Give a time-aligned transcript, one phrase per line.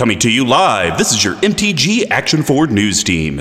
[0.00, 3.38] Coming to you live, this is your MTG Action Forward News Team.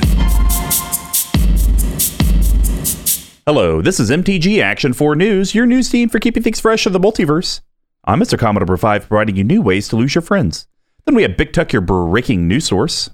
[3.48, 6.92] Hello, this is MTG Action 4 News, your news team for keeping things fresh in
[6.92, 7.62] the multiverse.
[8.04, 8.38] I'm Mr.
[8.38, 10.68] Commodore 5, providing you new ways to lose your friends.
[11.06, 13.10] Then we have Big Tuck, your breaking news source.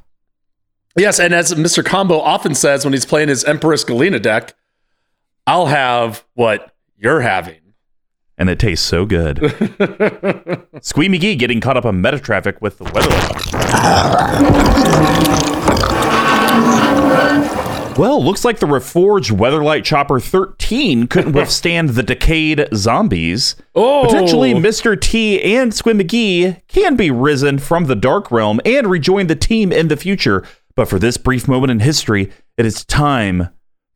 [0.97, 1.85] Yes, and as Mr.
[1.85, 4.55] Combo often says when he's playing his Empress Galina deck,
[5.45, 7.59] I'll have what you're having.
[8.37, 9.37] And it tastes so good.
[10.81, 13.09] Squee McGee getting caught up on meta traffic with the weather.
[17.97, 23.55] Well, looks like the reforged Weatherlight Chopper 13 couldn't withstand the decayed zombies.
[23.73, 24.03] Oh.
[24.05, 24.99] Potentially, Mr.
[24.99, 29.71] T and Squid McGee can be risen from the Dark Realm and rejoin the team
[29.71, 30.45] in the future.
[30.75, 33.47] But for this brief moment in history, it is time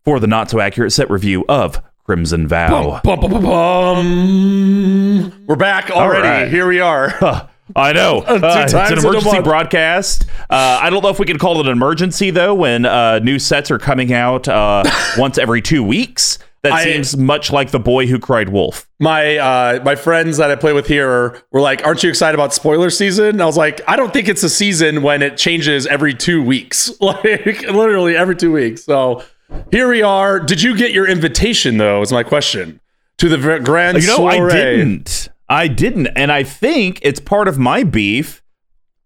[0.06, 3.00] for the not so accurate set review of Crimson Vow.
[3.04, 5.46] Bum, bum, bum.
[5.46, 6.28] We're back already.
[6.28, 6.48] right.
[6.52, 7.14] Here we are.
[7.76, 8.22] I know.
[8.28, 10.26] Uh, it's an emergency broadcast.
[10.50, 13.38] Uh, I don't know if we can call it an emergency, though, when uh, new
[13.38, 14.86] sets are coming out uh,
[15.20, 16.40] once every two weeks.
[16.64, 18.88] That I- seems much like the boy who cried wolf.
[19.00, 22.56] my uh, my friends that I play with here were like, "Aren't you excited about
[22.56, 25.86] spoiler season?" And I was like, "I don't think it's a season when it changes
[25.86, 29.24] every two weeks, like literally every two weeks." So
[29.72, 30.40] here we are.
[30.40, 32.02] Did you get your invitation though?
[32.02, 32.80] Is my question
[33.18, 34.52] to the grand You know, soiree.
[34.52, 35.30] I didn't.
[35.48, 36.08] I didn't.
[36.08, 38.44] And I think it's part of my beef.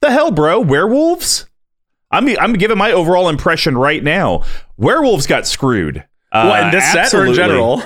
[0.02, 0.60] The hell, bro?
[0.60, 1.48] Werewolves?
[2.12, 4.44] I'm, I'm giving my overall impression right now.
[4.78, 6.04] Werewolves got screwed.
[6.32, 7.82] Uh, What, in this set or in general?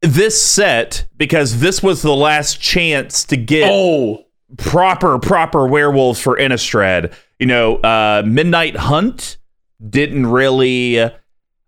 [0.00, 4.26] This set, because this was the last chance to get Oh,
[4.58, 7.12] proper proper werewolves for Innistrad.
[7.40, 9.38] You know, uh, Midnight Hunt
[9.86, 11.10] didn't really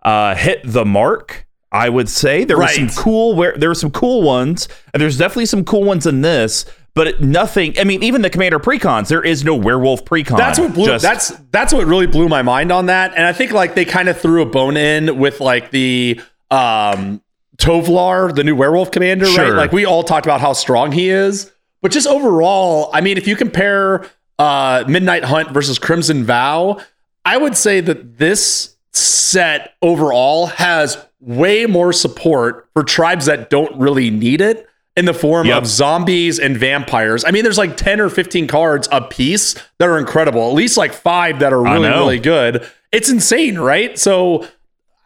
[0.02, 1.46] uh, hit the mark.
[1.72, 5.16] I would say there were some cool where there were some cool ones, and there's
[5.16, 6.64] definitely some cool ones in this.
[6.92, 7.78] But nothing.
[7.78, 10.36] I mean, even the Commander precons, there is no werewolf precon.
[10.36, 10.86] that's what blew.
[10.86, 13.12] Just- that's that's what really blew my mind on that.
[13.14, 17.22] And I think like they kind of threw a bone in with like the um
[17.58, 19.34] Tovolar, the new werewolf commander, right?
[19.34, 19.56] Sure.
[19.56, 23.28] Like we all talked about how strong he is, but just overall, I mean, if
[23.28, 24.06] you compare
[24.40, 26.80] uh Midnight Hunt versus Crimson Vow,
[27.24, 33.78] I would say that this set overall has way more support for tribes that don't
[33.78, 34.66] really need it
[34.96, 35.58] in the form Yep.
[35.58, 37.24] of zombies and vampires.
[37.24, 40.76] I mean, there's like 10 or 15 cards a piece that are incredible, at least
[40.76, 42.66] like five that are really, really good.
[42.90, 43.96] It's insane, right?
[43.98, 44.46] So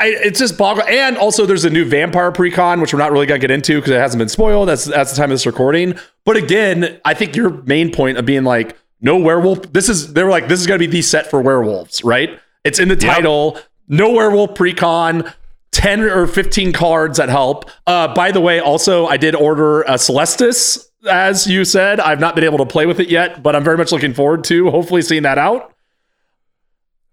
[0.00, 0.84] I, it's just boggle.
[0.84, 3.90] And also, there's a new vampire precon, which we're not really gonna get into because
[3.90, 4.68] it hasn't been spoiled.
[4.68, 5.94] That's that's the time of this recording.
[6.24, 9.72] But again, I think your main point of being like no werewolf.
[9.72, 12.38] This is they were like this is gonna be the set for werewolves, right?
[12.64, 13.58] It's in the title.
[13.88, 15.32] No werewolf precon.
[15.72, 17.68] 10 or 15 cards that help.
[17.84, 21.98] Uh, by the way, also, I did order a Celestus, as you said.
[21.98, 24.44] I've not been able to play with it yet, but I'm very much looking forward
[24.44, 25.74] to hopefully seeing that out.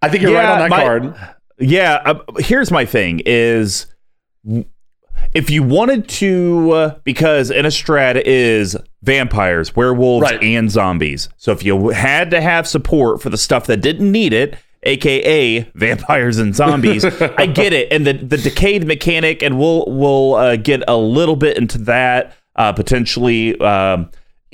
[0.04, 1.16] I think you're right on that my- card.
[1.60, 3.88] Yeah, uh, here's my thing is
[5.34, 10.44] if you wanted to uh, because Innistrad is vampires, werewolves Right.
[10.44, 11.30] and zombies.
[11.38, 15.60] So if you had to have support for the stuff that didn't need it, aka
[15.76, 17.92] vampires and zombies, I get it.
[17.92, 22.34] And the the decayed mechanic and we'll we'll uh, get a little bit into that
[22.56, 24.10] uh, potentially um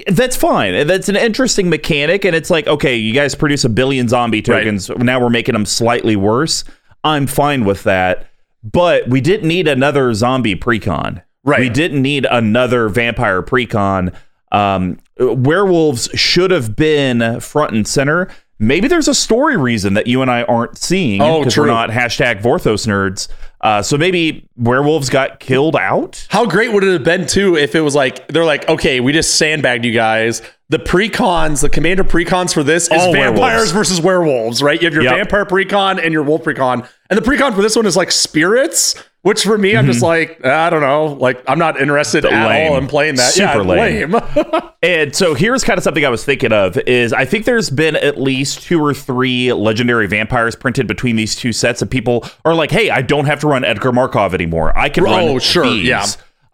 [0.08, 0.86] that's fine.
[0.86, 4.90] That's an interesting mechanic, and it's like, okay, you guys produce a billion zombie tokens.
[4.92, 6.64] Now we're making them slightly worse.
[7.04, 8.28] I'm fine with that,
[8.64, 11.24] but we didn't need another zombie precon.
[11.44, 11.62] Right.
[11.62, 14.14] We didn't need another vampire precon.
[14.52, 18.30] Um, werewolves should have been front and center.
[18.60, 21.92] Maybe there's a story reason that you and I aren't seeing Oh, because we're not
[21.92, 23.28] hashtag Vorthos nerds.
[23.62, 26.26] Uh, so maybe werewolves got killed out.
[26.30, 29.14] How great would it have been too if it was like they're like, okay, we
[29.14, 30.42] just sandbagged you guys.
[30.70, 33.72] The precons, the commander precons for this is All vampires werewolves.
[33.72, 34.82] versus werewolves, right?
[34.82, 35.16] You have your Yep.
[35.16, 38.96] vampire precon and your wolf precon, and the precon for this one is like spirits,
[39.28, 42.48] which for me, I'm just like, I don't know, like I'm not interested at Mm-hmm.
[42.48, 42.72] Lame.
[42.72, 43.34] all in playing that.
[43.34, 44.12] Super yeah, lame.
[44.12, 44.62] lame.
[44.84, 47.96] And so here's kind of something I was thinking of is I think there's been
[47.96, 52.54] at least two or three legendary vampires printed between these two sets of people are
[52.54, 54.78] like, hey, I don't have to run Edgar Markov anymore.
[54.78, 55.84] I can Oh, run sure, these.
[55.88, 56.06] yeah.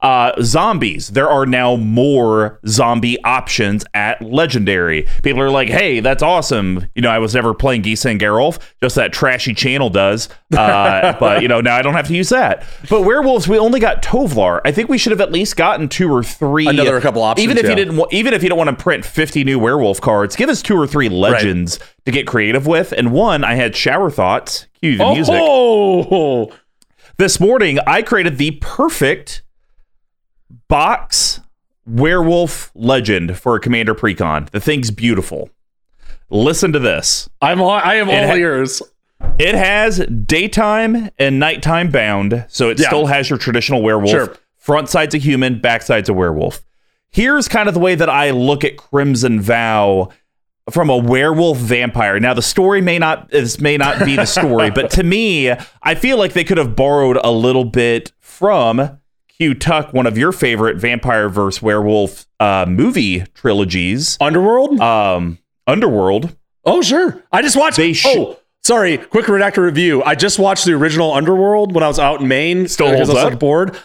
[0.04, 1.08] Uh, zombies.
[1.12, 5.08] There are now more zombie options at Legendary.
[5.24, 8.60] People are like, "Hey, that's awesome." You know, I was never playing Gisa and Geralf,
[8.82, 10.28] just that trashy channel does.
[10.54, 12.66] Uh, but you know, now I don't have to use that.
[12.90, 14.60] But werewolves, we only got Tovolar.
[14.66, 16.68] I think we should have at least gotten two or three.
[16.68, 17.70] Another couple options, Even if yeah.
[17.70, 20.62] you didn't, even if you don't want to print fifty new werewolf cards, give us
[20.62, 22.92] two or three legends to get creative with.
[22.92, 24.68] And one, I had shower thoughts.
[24.82, 25.36] Cue the music.
[25.38, 26.52] Oh,
[27.16, 29.43] This morning, I created the perfect
[30.74, 31.40] box
[31.86, 34.50] werewolf legend for a commander precon.
[34.50, 35.52] The thing's beautiful.
[36.32, 37.30] Listen to this.
[37.44, 38.82] I'm all, I am all ha- ears.
[39.38, 42.88] It has daytime and nighttime bound, so it Yeah.
[42.88, 44.10] still has your traditional werewolf.
[44.10, 44.36] Sure.
[44.58, 46.64] Front side's a human, back side's a werewolf.
[47.12, 50.10] Here's kind of the way that I look at Crimson Vow
[50.72, 52.20] from a werewolf vampire.
[52.20, 55.52] Now the story may not this may not be the story, but to me,
[55.84, 58.98] I feel like they could have borrowed a little bit from
[59.38, 64.80] Q Tuck, one of your favorite vampire verse werewolf uh, movie trilogies, Underworld?
[64.80, 66.36] um, Underworld.
[66.66, 67.24] oh, sure.
[67.32, 67.78] I just watched.
[67.78, 68.98] They sh- oh, sorry.
[68.98, 70.04] Quick redactor review.
[70.04, 72.68] I just watched the original Underworld when I was out in Maine.
[72.68, 73.30] Still holds I was up?
[73.32, 73.78] like bored.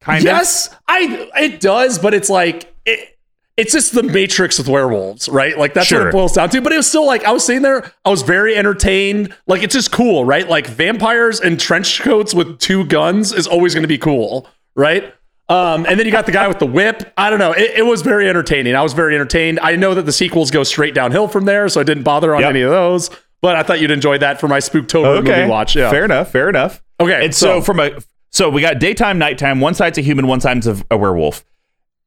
[0.00, 0.24] Kind of.
[0.24, 3.17] yes, I it does, but it's like it,
[3.58, 5.58] it's just the Matrix with werewolves, right?
[5.58, 6.62] Like that's what it boils down to.
[6.62, 9.34] But it was still like I was sitting there, I was very entertained.
[9.46, 10.48] Like it's just cool, right?
[10.48, 15.12] Like vampires and trench coats with two guns is always going to be cool, right?
[15.50, 17.12] Um, and then you got the guy with the whip.
[17.16, 17.52] I don't know.
[17.52, 18.74] It, it was very entertaining.
[18.76, 19.58] I was very entertained.
[19.60, 22.42] I know that the sequels go straight downhill from there, so I didn't bother on
[22.42, 22.50] Yep.
[22.50, 23.10] any of those.
[23.40, 25.74] But I thought you'd enjoy that for my Spooktober movie watch.
[25.74, 25.90] Yeah.
[25.90, 26.30] Fair enough.
[26.30, 26.82] Fair enough.
[27.00, 27.98] Okay, And so, so- from a
[28.30, 29.58] so we got daytime, nighttime.
[29.60, 31.44] One side's a human, one side's a, a werewolf.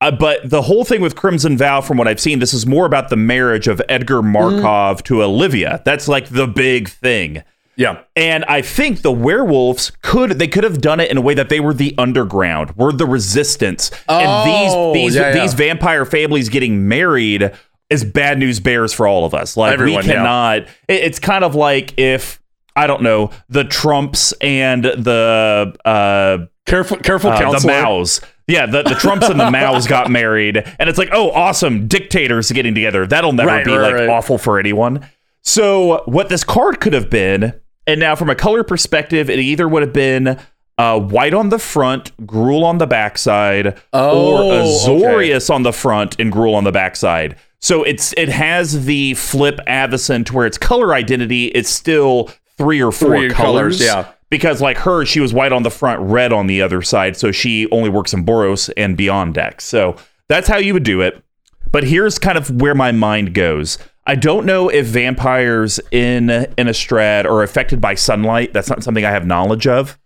[0.01, 2.85] Uh, but the whole thing with Crimson Vow, from what I've seen, this is more
[2.85, 5.81] about the marriage of Edgar Markov to Olivia.
[5.85, 7.43] That's like the big thing.
[7.75, 8.01] Yeah.
[8.15, 11.49] And I think the werewolves could they could have done it in a way that
[11.49, 13.91] they were the underground, were the resistance.
[14.09, 15.47] Oh, and these these yeah, yeah.
[15.55, 17.51] vampire families getting married
[17.89, 19.55] is bad news bears for all of us.
[19.55, 20.15] Like Everyone, we yeah.
[20.15, 20.57] cannot
[20.87, 22.41] it- it's kind of like if
[22.75, 27.67] I don't know, the Trumps and the uh Careful, careful, uh, the.
[27.67, 28.21] Maos.
[28.47, 32.51] Yeah, the, the Trumps and the Maos got married, and it's like, oh, awesome, dictators
[32.51, 33.07] getting together.
[33.07, 34.09] That'll never Right, be right, like right.
[34.09, 35.07] awful for anyone.
[35.43, 37.53] So, what this card could have been,
[37.87, 40.37] and now from a color perspective, it either would have been
[40.77, 44.61] uh, white on the front, Gruul on the backside, Oh, or okay.
[44.63, 47.37] Azorius on the front and Gruul on the backside.
[47.59, 52.91] So it's it has the flip Avacyn where its color identity is still three or
[52.91, 53.77] four Three colors.
[53.79, 54.11] colors, yeah.
[54.31, 57.15] Because like her, she was white on the front, red on the other side.
[57.15, 59.63] So she only works in Boros and beyond decks.
[59.65, 59.95] So
[60.29, 61.23] that's how you would do it.
[61.71, 63.77] But here's kind of where my mind goes.
[64.07, 68.51] I don't know if vampires in Innistrad are affected by sunlight.
[68.53, 69.99] That's not something I have knowledge of.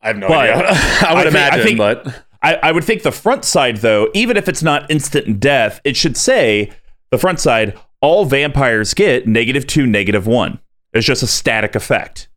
[0.00, 0.66] I have no But idea.
[1.08, 3.78] I would I think- I imagine, think- but I, I would think the front side,
[3.78, 6.70] though, even if it's not instant death, it should say
[7.10, 10.58] the front side, all vampires get negative two, negative one.
[10.92, 12.28] It's just a static effect.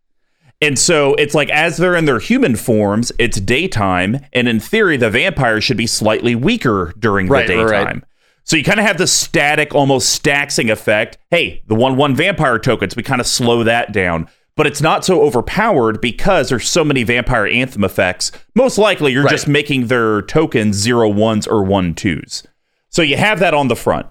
[0.61, 4.19] And so it's like as they're in their human forms, it's daytime.
[4.33, 7.67] And in theory, the vampires should be slightly weaker during Right, the daytime.
[7.97, 8.03] right.
[8.43, 11.17] So you kind of have the static, almost staxing effect.
[11.31, 14.27] Hey, the one one vampire tokens, we kind of slow that down.
[14.55, 18.31] But it's not so overpowered because there's so many vampire anthem effects.
[18.55, 19.31] Most likely, you're Right.
[19.31, 22.43] just making their tokens zero ones or one twos.
[22.89, 24.05] So you have that on the front.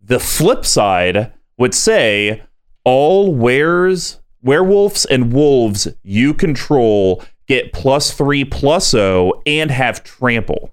[0.00, 2.42] The flip side would say
[2.84, 10.72] all wares, werewolves and wolves you control get plus three plus O and have trample.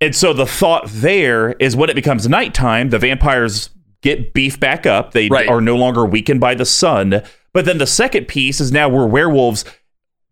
[0.00, 3.70] And so the thought there is when it becomes nighttime, the vampires
[4.02, 5.12] get beef back up.
[5.12, 5.48] They Right.
[5.48, 7.22] are no longer weakened by the sun.
[7.52, 9.64] But then the second piece is now we're werewolves.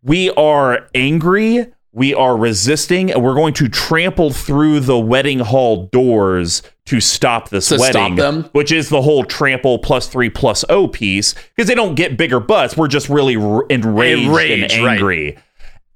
[0.03, 5.87] We are angry, we are resisting, and we're going to trample through the wedding hall
[5.87, 8.15] doors to stop this To stop wedding.
[8.15, 8.43] them?
[8.51, 11.33] Which is the whole trample plus three plus O piece.
[11.55, 12.75] Because they don't get bigger butts.
[12.75, 14.93] We're just really r- enraged, Enraged, and right.
[14.93, 15.37] angry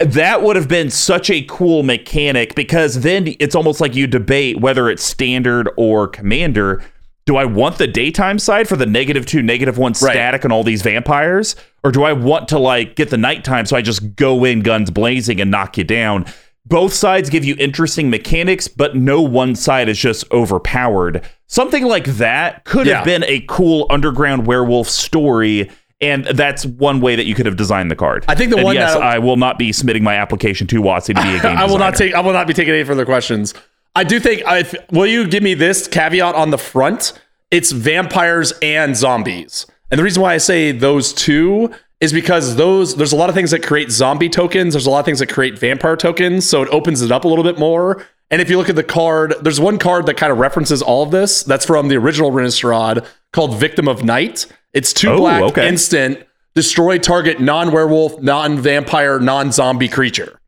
[0.02, 4.58] that would have been such a cool mechanic because then it's almost like you debate
[4.62, 6.82] whether it's standard or commander.
[7.26, 10.14] Do I want the daytime side for the negative two, negative one Right.
[10.14, 11.56] static on all these vampires?
[11.84, 14.90] Or do I want to like get the nighttime so I just go in guns
[14.90, 16.26] blazing and knock you down?
[16.66, 21.22] Both sides give you interesting mechanics, but no one side is just overpowered.
[21.48, 22.98] Something like that could Yeah.
[22.98, 25.70] have been a cool underground werewolf story.
[26.02, 28.24] And that's one way that you could have designed the card.
[28.30, 31.08] I think the And one yes, I will not be submitting my application to WotC
[31.08, 32.14] to be a game I will not take.
[32.14, 33.54] I will not be taking any further questions.
[33.96, 34.44] I do think.
[34.46, 37.14] I will you give me this caveat on the front?
[37.52, 42.96] It's vampires and zombies, and the reason why I say those two is because those
[42.96, 44.74] there's a lot of things that create zombie tokens.
[44.74, 47.28] There's a lot of things that create vampire tokens, so it opens it up a
[47.28, 48.06] little bit more.
[48.32, 51.02] And if you look at the card, there's one card that kind of references all
[51.02, 51.42] of this.
[51.42, 54.46] That's from the original Innistrad called Victim of Night.
[54.72, 55.68] It's two Oh, black okay.
[55.68, 60.40] instant, destroy target non-werewolf, non-vampire, non-zombie creature.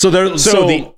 [0.00, 0.92] So there, So, so, the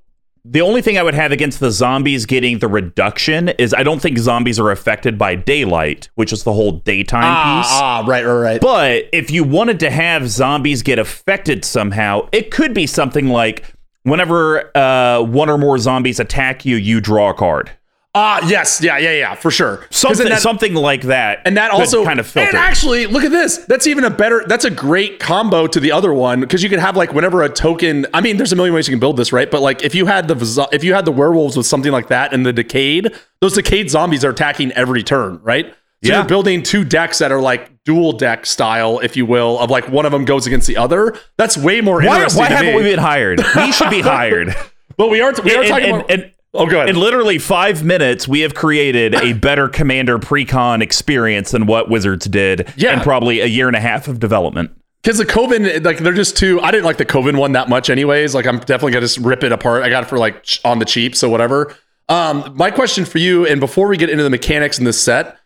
[0.46, 4.00] the only thing I would have against the zombies getting the reduction is I don't
[4.00, 7.70] think zombies are affected by daylight, which is the whole daytime piece.
[7.72, 8.60] ah, ah, right, right, right.
[8.60, 13.64] But if you wanted to have zombies get affected somehow, it could be something like
[14.02, 17.70] whenever uh, one or more zombies attack you, you draw a card.
[18.16, 19.84] Ah, yes, yeah, yeah, yeah, for sure.
[19.90, 21.40] Something, that- something like that.
[21.44, 22.48] and that also kind of filter.
[22.50, 23.58] And actually, look at this.
[23.58, 24.44] That's even a better.
[24.46, 27.48] That's a great combo to the other one because you could have like whenever a
[27.48, 28.06] token.
[28.14, 29.50] I mean, there's a million ways you can build this, right?
[29.50, 32.32] But like if you had the if you had the werewolves with something like that
[32.32, 35.66] and the decayed, those decayed zombies are attacking every turn, right?
[36.04, 36.18] So Yeah.
[36.18, 39.88] you're building two decks that are like dual deck style, if you will, of like
[39.88, 41.16] one of them goes against the other.
[41.36, 42.42] That's way more why, interesting.
[42.42, 42.76] why haven't me.
[42.76, 43.42] we been hired?
[43.56, 44.54] We should be hired.
[44.96, 45.32] But we are.
[45.42, 46.10] We are And- talking and- about.
[46.12, 46.88] and- oh, go ahead.
[46.90, 52.26] In literally five minutes, we have created a better Commander pre-con experience than what Wizards
[52.26, 52.94] did Yeah.
[52.94, 54.70] in probably a year and a half of development.
[55.02, 56.60] Because the Coven, like they're just too.
[56.62, 58.34] I didn't like the Coven one that much, anyways.
[58.34, 59.82] Like I'm definitely gonna just rip it apart.
[59.82, 61.74] I got it for like on the cheap, so whatever.
[62.08, 65.36] Um, my question for you, and before we get into the mechanics in this set,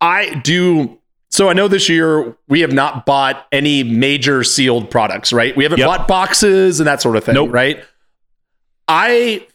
[0.00, 0.98] I do.
[1.28, 5.54] So I know this year we have not bought any major sealed products, right?
[5.56, 5.86] We haven't Yep.
[5.88, 7.52] bought boxes and that sort of thing, Nope.
[7.52, 7.82] right?
[8.88, 9.46] I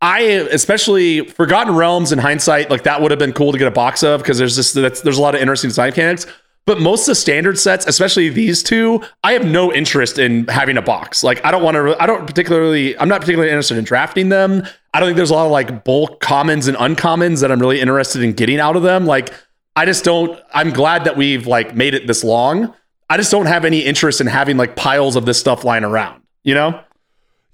[0.00, 3.72] I especially Forgotten Realms in hindsight, like that would have been cool to get a
[3.72, 6.26] box of because there's just there's a lot of interesting design mechanics.
[6.66, 10.76] But most of the standard sets, especially these two, I have no interest in having
[10.76, 11.24] a box.
[11.24, 11.96] Like I don't want to.
[12.00, 12.96] I don't particularly.
[12.98, 14.62] I'm not particularly interested in drafting them.
[14.92, 17.80] I don't think there's a lot of like bulk commons and uncommons that I'm really
[17.80, 19.06] interested in getting out of them.
[19.06, 19.32] Like
[19.76, 20.38] I just don't.
[20.52, 22.74] I'm glad that we've like made it this long.
[23.10, 26.22] I just don't have any interest in having like piles of this stuff lying around.
[26.44, 26.84] You know?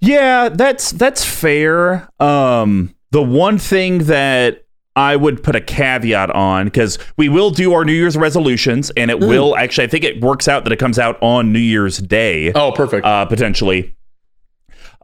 [0.05, 2.07] Yeah, that's that's fair.
[2.19, 7.73] Um, the one thing that I would put a caveat on because we will do
[7.73, 9.85] our New Year's resolutions, and it will actually.
[9.85, 13.05] I think it works out that it comes out on New Year's Day, Oh, perfect.
[13.05, 13.95] uh, potentially.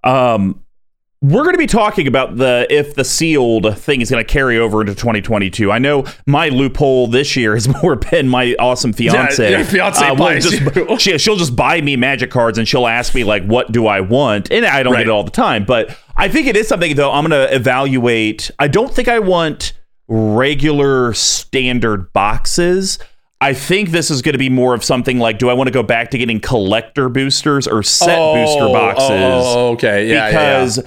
[0.03, 0.63] Um,
[1.23, 4.57] we're going to be talking about the if the sealed thing is going to carry
[4.57, 5.71] over into 2022.
[5.71, 9.51] I know my loophole this year has more been my awesome fiance.
[9.51, 10.97] your fiance uh, will buys just, you.
[10.99, 14.01] she, she'll just buy me magic cards and she'll ask me like, "What do I
[14.01, 15.01] want?" And I don't Right.
[15.01, 17.11] get it all the time, but I think it is something though.
[17.11, 18.49] I'm going to evaluate.
[18.57, 19.73] I don't think I want
[20.07, 22.97] regular standard boxes.
[23.39, 25.71] I think this is going to be more of something like, do I want to
[25.71, 29.09] go back to getting collector boosters or set booster Oh, boxes?
[29.09, 30.07] Oh, oh, okay.
[30.07, 30.31] Yeah, yeah,
[30.75, 30.81] yeah.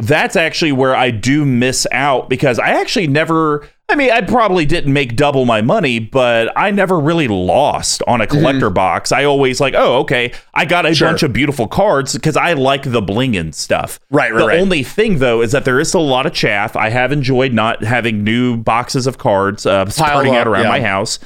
[0.00, 4.64] That's actually where I do miss out because I actually never I mean I probably
[4.66, 9.10] didn't make double my money but I never really lost on a collector box.
[9.12, 10.94] I always like, "Oh, okay, I got a Mm-hmm.
[10.94, 11.08] Sure.
[11.08, 14.60] bunch of beautiful cards because I like the bling and stuff." Right, right, The right.
[14.60, 16.76] only thing though is that there is still a lot of chaff.
[16.76, 20.68] I have enjoyed not having new boxes of cards uh, starting up, out around yeah.
[20.68, 21.18] my house.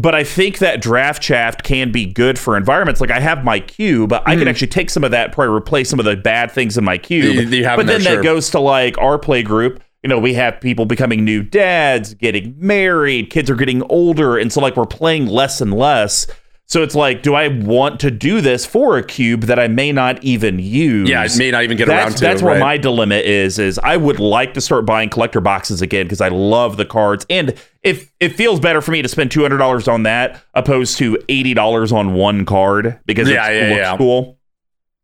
[0.00, 3.00] But I think that draft shaft can be good for environments.
[3.00, 4.38] Like I have my cube, but I Hmm.
[4.40, 6.98] can actually take some of that, probably replace some of the bad things in my
[6.98, 7.52] cube.
[7.52, 8.16] You have but then sure.
[8.16, 9.82] that goes to like our play group.
[10.04, 14.52] You know, we have people becoming new dads, getting married, kids are getting older, and
[14.52, 16.28] so like we're playing less and less.
[16.70, 19.90] So it's like, do I want to do this for a cube that I may
[19.90, 21.08] not even use?
[21.08, 22.20] Yeah, I may not even get that's, around to.
[22.20, 22.60] That's where right.
[22.60, 23.58] my dilemma is.
[23.58, 27.24] Is I would like to start buying collector boxes again because I love the cards,
[27.30, 30.98] and if it feels better for me to spend two hundred dollars on that opposed
[30.98, 33.96] to eighty dollars on one card because Yeah, it yeah, looks yeah.
[33.96, 34.38] cool.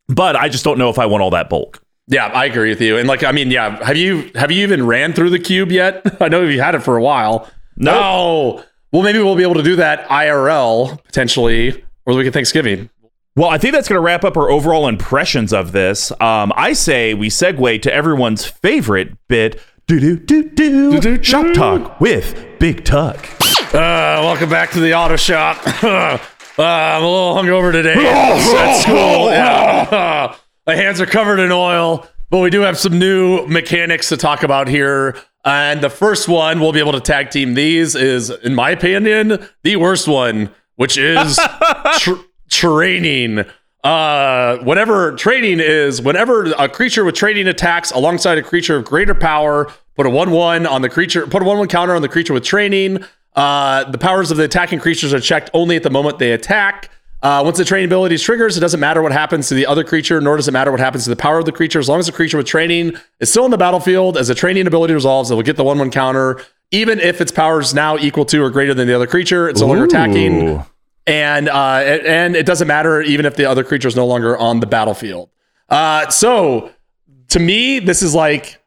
[0.09, 1.83] But I just don't know if I want all that bulk.
[2.09, 2.99] Yeah, I agree with you.
[2.99, 6.03] And like, I mean, yeah, have you have you even ran through the cube yet?
[6.21, 7.51] I know you've had it for a while.
[7.79, 7.95] Nope.
[7.95, 8.65] No.
[8.95, 12.91] Well, maybe we'll be able to do that IRL potentially, or the week of Thanksgiving.
[13.35, 16.13] Well, I think that's going to wrap up our overall impressions of this.
[16.21, 19.61] Um, I say we segue to everyone's favorite bit.
[19.89, 20.93] Do do do do.
[20.93, 21.25] Do-do-do.
[21.25, 23.29] Shop talk with Big Tuck.
[23.75, 25.59] Uh, welcome back to the auto shop.
[25.83, 26.19] uh,
[26.57, 29.29] I'm a little hungover today at school.
[29.33, 30.37] Yeah.
[30.69, 34.45] My hands are covered in oil, but we do have some new mechanics to talk
[34.45, 35.17] about here.
[35.45, 39.47] And the first one we'll be able to tag team these is, in my opinion,
[39.63, 41.39] the worst one, which is
[41.99, 42.15] tr-
[42.51, 43.45] training.
[43.83, 49.15] Uh, whatever training is, whenever a creature with training attacks alongside a creature of greater
[49.15, 52.45] power, put a one-one on the creature, put a one-one counter on the creature with
[52.45, 53.05] training.
[53.37, 56.91] Uh, the powers of the attacking creatures are checked only at the moment they attack.
[57.25, 60.21] Uh, once the training ability triggers, it doesn't matter what happens to the other creature,
[60.21, 61.79] nor does it matter what happens to the power of the creature.
[61.79, 64.67] As long as the creature with training is still in the battlefield, as the training
[64.67, 68.27] ability resolves, it will get the one-one counter, even if its power is now equal
[68.27, 69.49] to or greater than the other creature.
[69.49, 70.65] It's no longer attacking
[71.07, 74.37] and uh, it- and it doesn't matter even if the other creature is no longer
[74.37, 75.31] on the battlefield.
[75.71, 76.71] Uh, so
[77.31, 78.61] to me, this is like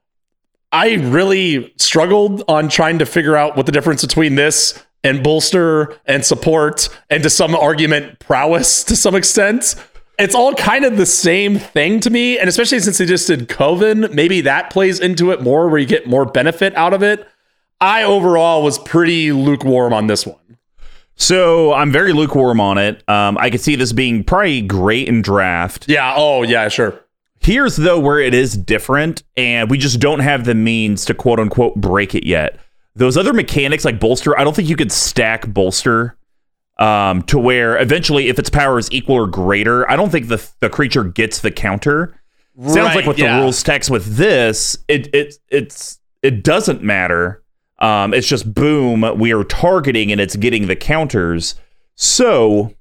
[0.72, 5.98] I really struggled on trying to figure out what the difference between this and bolster
[6.06, 9.76] and support and to some argument prowess to some extent.
[10.20, 13.50] It's all kind of the same thing to me, and especially since they just did
[13.50, 17.28] Coven, maybe that plays into it more, where you get more benefit out of it.
[17.80, 20.58] I overall was pretty lukewarm on this one.
[21.16, 23.08] So I'm very lukewarm on it.
[23.10, 25.88] Um, I could see this being probably great in draft.
[25.88, 26.14] Yeah.
[26.16, 26.68] Oh, yeah.
[26.70, 27.00] Sure.
[27.40, 31.40] Here's though where it is different, and we just don't have the means to quote
[31.40, 32.60] unquote break it yet.
[32.98, 36.18] Those other mechanics like bolster, I don't think you could stack bolster
[36.80, 40.46] um, to where eventually, if its power is equal or greater, I don't think the
[40.60, 42.20] the creature gets the counter.
[42.60, 43.36] Sounds like with yeah.
[43.36, 47.44] the rules text with this, it it it's it doesn't matter.
[47.80, 51.56] Um, it's just boom, we are targeting and it's getting the counters.
[51.94, 52.74] So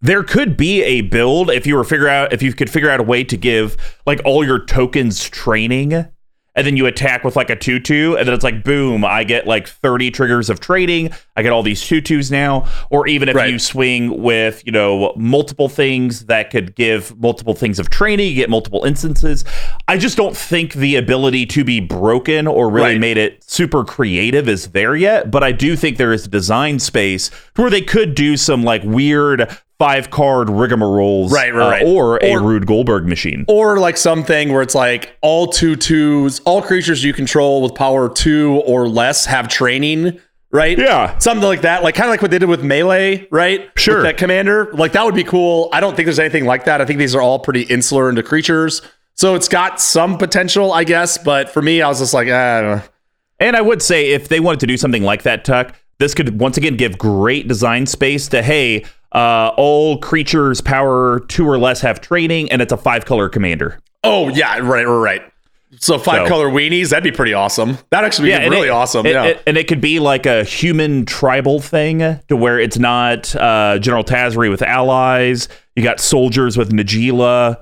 [0.00, 3.00] there could be a build if you were figure out if you could figure out
[3.00, 6.06] a way to give like all your tokens training
[6.56, 9.46] and then you attack with like a tutu and then it's like boom i get
[9.46, 13.50] like 30 triggers of trading i get all these tutus now or even if Right.
[13.50, 18.34] you swing with you know multiple things that could give multiple things of training you
[18.36, 19.44] get multiple instances
[19.88, 23.00] i just don't think the ability to be broken or really Right.
[23.00, 27.28] made it super creative is there yet but i do think there is design space
[27.56, 29.48] where they could do some like weird
[29.84, 31.82] five card rigmaroles Right, right, uh, right.
[31.86, 36.62] or a Rube Goldberg machine Or like something where it's like all two twos, all
[36.62, 40.18] creatures you control with power two or less have training,
[40.50, 40.78] right?
[40.78, 41.18] Yeah.
[41.18, 41.82] Something like that.
[41.82, 43.68] Like kind of like what they did with Melee, right?
[43.76, 43.96] Sure.
[43.96, 44.72] With that commander.
[44.72, 45.68] Like that would be cool.
[45.72, 46.80] I don't think there's anything like that.
[46.80, 48.80] I think these are all pretty insular into creatures.
[49.16, 51.18] So it's got some potential, I guess.
[51.18, 52.82] But for me, I was just like, ah, I don't know.
[53.38, 56.40] And I would say if they wanted to do something like that, Tuck, this could
[56.40, 58.84] once again give great design space to hey,
[59.14, 63.78] uh, all creatures power two or less have training, and it's a five color commander.
[64.02, 65.22] Oh, yeah, right, right, right.
[65.80, 67.78] So five So- color weenies, that'd be pretty awesome.
[67.90, 69.06] That'd actually be and really it- awesome.
[69.06, 69.24] it- yeah.
[69.24, 73.78] it- and it could be like a human tribal thing to where it's not uh,
[73.80, 75.48] General Tazri with allies.
[75.74, 77.56] You got soldiers with Najeela.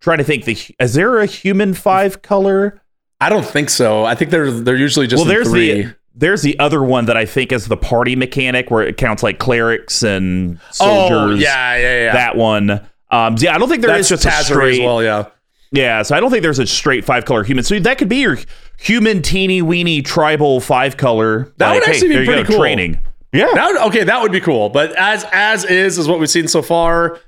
[0.00, 2.82] trying to think, the is there a human five color?
[3.20, 4.04] I don't think so.
[4.04, 5.82] I think they're they're usually just well, there's three.
[5.84, 9.22] the there's the other one that I think is the party mechanic where it counts
[9.22, 11.38] like clerics and soldiers.
[11.38, 12.12] Oh, yeah, yeah, yeah.
[12.12, 12.70] that one.
[13.10, 14.74] Um, yeah, I don't think there is That's just a straight.
[14.80, 15.02] as well.
[15.02, 15.26] Yeah.
[15.72, 17.64] Yeah, so I don't think there's a straight five color human.
[17.64, 18.38] So that could be your
[18.78, 21.52] human teeny weeny tribal five color.
[21.56, 22.58] That would actually be there you pretty cool.
[22.58, 23.00] Training.
[23.32, 24.68] Yeah, That would, okay, that would be cool.
[24.68, 27.18] But as as is is what we've seen so far.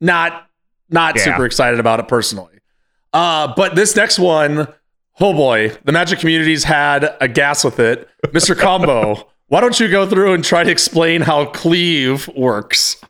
[0.00, 0.46] Not
[0.90, 1.24] not Yeah.
[1.24, 2.60] super excited about it personally.
[3.12, 4.68] Uh, but this next one,
[5.20, 9.28] oh boy, the Magic community's had a gas with it, Mister Combo.
[9.48, 13.00] Why don't you go through and try to explain how cleave works?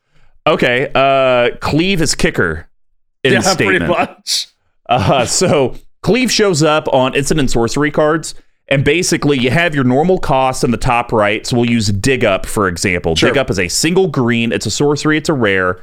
[0.47, 0.91] Okay.
[0.95, 2.69] Uh, Cleave is kicker
[3.25, 3.79] in yeah, statement.
[3.79, 4.49] pretty much.
[4.89, 8.35] Uh, so Cleave shows up on instant and sorcery cards,
[8.69, 11.47] and basically you have your normal cost in the top right.
[11.47, 13.17] So we'll use Dig Up for example.
[13.17, 13.31] Sure.
[13.31, 14.53] Dig Up is a single green.
[14.53, 15.19] It's a sorcery.
[15.19, 15.83] It's a rare,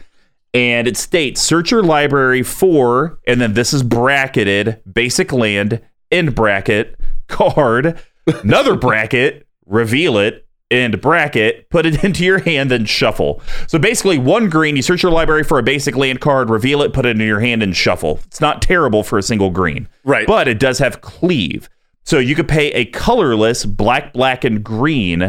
[0.54, 5.82] and it states search your library for, and then this is bracketed basic land
[6.16, 10.42] end bracket card, another bracket, reveal it.
[10.72, 13.42] End bracket, put it into your hand, then shuffle.
[13.68, 16.92] So basically, one green, you search your library for a basic land card, reveal it,
[16.92, 18.20] put it into your hand, and shuffle.
[18.26, 19.88] It's not terrible for a single green.
[20.04, 20.26] Right.
[20.26, 21.70] But it does have cleave.
[22.04, 25.22] So you could pay a colorless black, black, and green.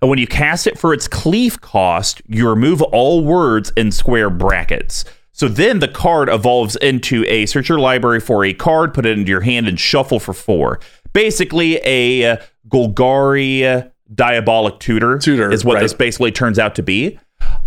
[0.00, 4.30] And when you cast it for its cleave cost, you remove all words in square
[4.30, 5.04] brackets.
[5.38, 9.16] So then the card evolves into a search your library for a card, put it
[9.16, 10.80] into your hand, and shuffle for four.
[11.12, 12.36] Basically, a uh,
[12.68, 15.82] Golgari diabolic tutor, Tutor, is what right.
[15.82, 17.20] this basically turns out to be.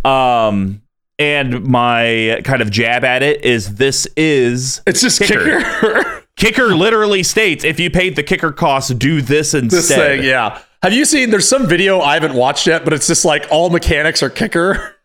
[0.03, 0.81] Um,
[1.17, 5.61] and my kind of jab at it is this is It's just Kicker.
[5.61, 6.23] kicker.
[6.35, 9.79] kicker literally states if you paid the kicker cost, do this instead.
[9.79, 10.61] this thing, yeah.
[10.83, 11.29] Have you seen?
[11.29, 14.95] There's some video I haven't watched yet, but it's just like all mechanics are kicker.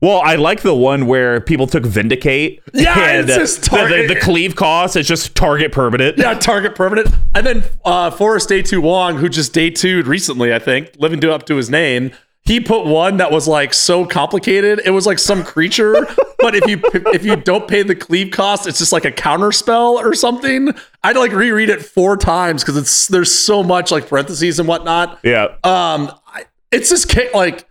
[0.00, 2.62] Well, I like the one where people took Vindicate.
[2.72, 6.18] Yeah, and it's just the- target- the, the cleave cost is just target permanent.
[6.18, 7.08] Yeah, target permanent.
[7.34, 11.20] And then uh, Forrest Day Two Wong, who just day two'd recently, I think, living
[11.20, 12.10] to up to his name.
[12.46, 14.82] He put one that was like so complicated.
[14.84, 15.94] It was like some creature,
[16.40, 16.78] but if you
[17.14, 20.68] if you don't pay the cleave cost, it's just like a counter spell or something.
[21.02, 25.20] I'd like reread it four times because it's there's so much like parentheses and whatnot.
[25.22, 27.66] Yeah, Um, I, it's just like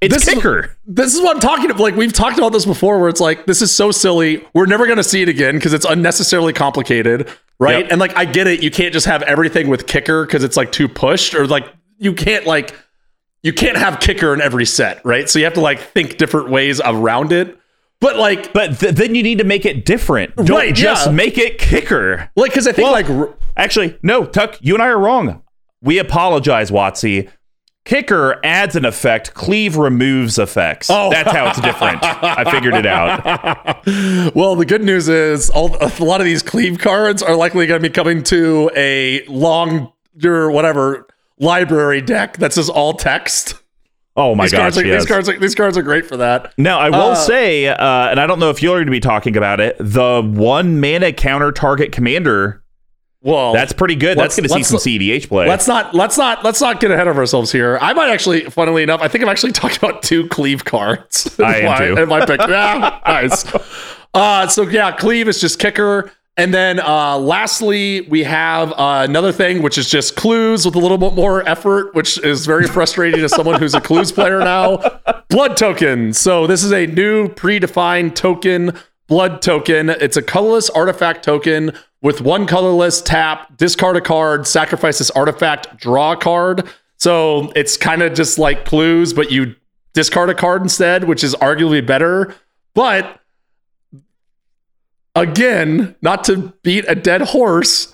[0.00, 0.76] it's this is- kicker.
[0.86, 1.80] this is what I'm talking about.
[1.80, 4.44] Like we've talked about this before, where it's like this is so silly.
[4.54, 7.80] We're never gonna see it again because it's unnecessarily complicated, right?
[7.84, 7.90] Yep.
[7.92, 10.72] And like I get it, you can't just have everything with kicker because it's like
[10.72, 11.66] too pushed, or like
[11.98, 12.74] you can't like
[13.42, 15.28] you can't have kicker in every set, right?
[15.30, 17.56] So you have to like think different ways around it.
[18.00, 20.36] But like, but th- then you need to make it different.
[20.36, 21.12] Don't Right, just yeah.
[21.12, 22.30] make it kicker.
[22.36, 25.42] like because I think Well- like r- Actually, no, Tuck, you and I are wrong.
[25.80, 27.30] We apologize, Watsy.
[27.86, 29.32] Kicker adds an effect.
[29.32, 30.90] Cleave removes effects.
[30.90, 31.08] Oh.
[31.10, 32.00] That's how it's different.
[32.02, 33.24] I figured it out.
[34.34, 37.80] well, the good news is all, a lot of these cleave cards are likely going
[37.80, 41.06] to be coming to a long your whatever
[41.38, 43.54] library deck that says all text.
[44.16, 45.02] Oh my these gosh, cards are, yes.
[45.02, 46.54] these cards are, these cards are great for that.
[46.58, 47.76] Now, I will Uh, say, uh,
[48.08, 51.12] and I don't know if you're going to be talking about it, the one mana
[51.12, 52.62] counter target commander,
[53.26, 54.16] Well, that's pretty good.
[54.16, 55.48] That's going to see some CDH play.
[55.48, 57.76] Let's not let's not let's not get ahead of ourselves here.
[57.82, 61.36] I might actually, funnily enough, I think I'm actually talking about two cleave cards.
[61.40, 61.96] I am my, too.
[62.02, 62.40] in my pick.
[62.46, 63.44] Yeah, nice.
[64.14, 66.12] Uh, so yeah, cleave is just kicker.
[66.36, 70.78] And then uh, lastly, we have uh, another thing, which is just clues with a
[70.78, 75.00] little bit more effort, which is very frustrating to someone who's a clues player now.
[75.30, 76.12] Blood token.
[76.12, 79.90] So this is a new predefined token, blood token.
[79.90, 81.72] It's a colorless artifact token
[82.06, 86.62] with one colorless tap, discard a card, sacrifice this artifact, draw a card.
[86.98, 89.56] So it's kind of just like clues, but you
[89.92, 92.32] discard a card instead, which is arguably better.
[92.74, 93.20] But
[95.16, 97.92] again, not to beat a dead horse,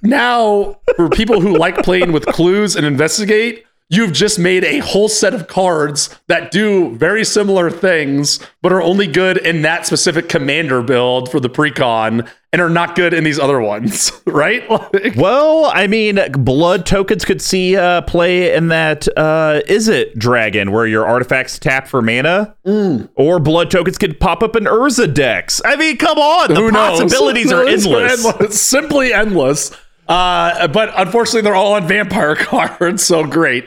[0.00, 5.10] now for people who like playing with clues and investigate, you've just made a whole
[5.10, 10.30] set of cards that do very similar things, but are only good in that specific
[10.30, 14.68] commander build for the precon and are not good in these other ones, right?
[14.70, 19.08] Like- well, I mean, blood tokens could see uh, play in that.
[19.16, 23.08] Uh, is it dragon where your artifacts tap for mana, Mm.
[23.16, 25.60] or blood tokens could pop up in Urza decks?
[25.64, 27.00] I mean, come on, the Who knows?
[27.00, 28.24] possibilities are endless.
[28.26, 28.60] endless.
[28.60, 29.70] Simply endless.
[30.08, 33.02] Uh, but unfortunately, they're all on vampire cards.
[33.02, 33.64] So great.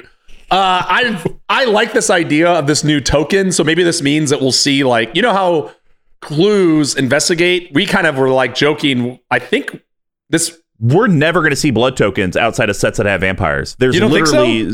[0.52, 3.52] Uh, I I like this idea of this new token.
[3.52, 5.71] So maybe this means that we'll see like you know how
[6.26, 7.72] clues investigate.
[7.74, 9.20] We kind of were like joking.
[9.32, 9.82] I think
[10.30, 10.60] this.
[10.80, 13.78] We're never going to see blood tokens outside of sets that have vampires.
[13.80, 14.44] There's think so?
[14.44, 14.74] literally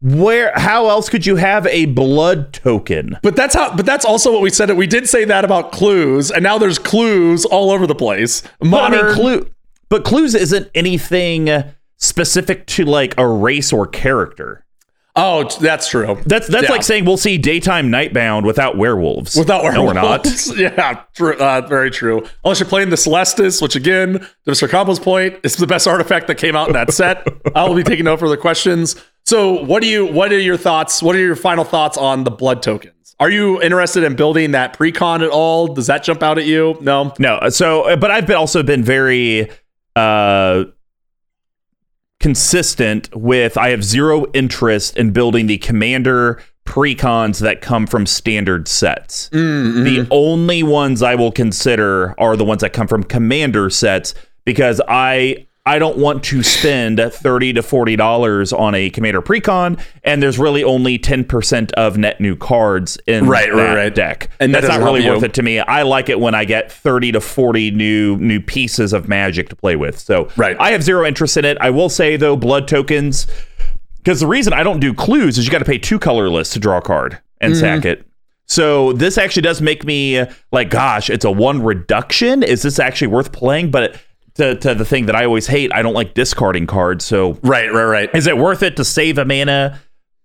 [0.00, 0.52] where.
[0.54, 3.18] How else could you have a blood token?
[3.22, 3.76] But that's how.
[3.76, 4.70] But that's also what we said.
[4.74, 8.42] We did say that about clues, and now there's clues all over the place.
[8.60, 9.06] But I Modern.
[9.06, 9.50] mean, clue.
[9.90, 11.50] But clues isn't anything
[11.98, 14.63] specific to like a race or character.
[15.16, 16.18] Oh, that's true.
[16.26, 16.72] That's that's Yeah.
[16.72, 19.36] like saying we'll see daytime nightbound without werewolves.
[19.36, 20.26] Without werewolves, no, we're not.
[20.56, 22.24] yeah, true, uh, very true.
[22.44, 24.68] Unless you're playing the Celestus, which again, to Mr.
[24.68, 27.26] Combo's point, is the best artifact that came out in that set.
[27.54, 28.96] I will be taking no further questions.
[29.24, 30.04] So, what do you?
[30.04, 31.00] What are your thoughts?
[31.02, 33.14] What are your final thoughts on the blood tokens?
[33.20, 35.68] Are you interested in building that precon at all?
[35.68, 36.76] Does that jump out at you?
[36.80, 37.14] No.
[37.20, 39.48] No, so uh, but I've been also been very
[39.94, 40.64] uh
[42.24, 48.66] consistent with I have zero interest in building the commander precons that come from standard
[48.66, 49.28] sets.
[49.28, 50.08] The mm-hmm.
[50.10, 54.14] only ones I will consider are the ones that come from commander sets
[54.46, 59.80] because I I don't want to spend 30 to 40 dollars on a commander precon
[60.02, 63.94] and there's really only 10% of net new cards in Right, right, that right.
[63.94, 64.28] deck.
[64.40, 65.10] And that's not doesn't really you.
[65.12, 65.60] worth it to me.
[65.60, 69.56] I like it when I get 30 to 40 new new pieces of magic to
[69.56, 69.98] play with.
[69.98, 70.54] So Right.
[70.60, 71.56] I have zero interest in it.
[71.62, 73.26] I will say though, blood tokens,
[73.98, 76.58] because the reason I don't do clues is you got to pay two colorless to
[76.58, 77.60] draw a card and Mm-hmm.
[77.60, 78.06] sack it.
[78.46, 80.22] So this actually does make me
[80.52, 82.42] like, gosh, it's a one reduction.
[82.42, 83.70] Is this actually worth playing?
[83.70, 83.96] But
[84.34, 87.04] to, to the thing that I always hate, I don't like discarding cards.
[87.04, 88.10] So Right, right, right.
[88.14, 89.80] is it worth it to save a mana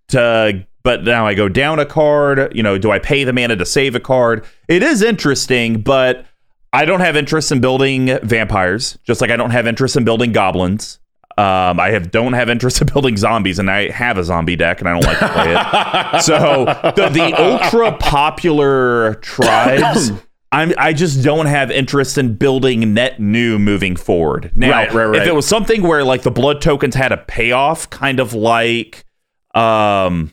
[0.09, 3.55] to but now I go down a card, you know, do I pay the mana
[3.57, 4.45] to save a card?
[4.67, 6.25] It is interesting, but
[6.71, 10.31] I don't have interest in building vampires, just like I don't have interest in building
[10.31, 10.99] goblins.
[11.37, 14.79] Um, I have don't have interest in building zombies, and I have a zombie deck,
[14.79, 16.21] and I don't like to play it.
[16.23, 20.11] so the, the ultra popular tribes,
[20.51, 24.51] I'm I just don't have interest in building net new moving forward.
[24.55, 25.21] Now, Right, right, right.
[25.21, 29.05] if it was something where like the blood tokens had a payoff, kind of like
[29.53, 30.31] um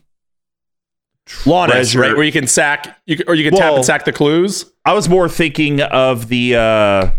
[1.26, 2.14] Treasure- right?
[2.16, 4.64] Where you can sack, you can, or you can tap and sack the clues.
[4.84, 7.10] I was more thinking of the uh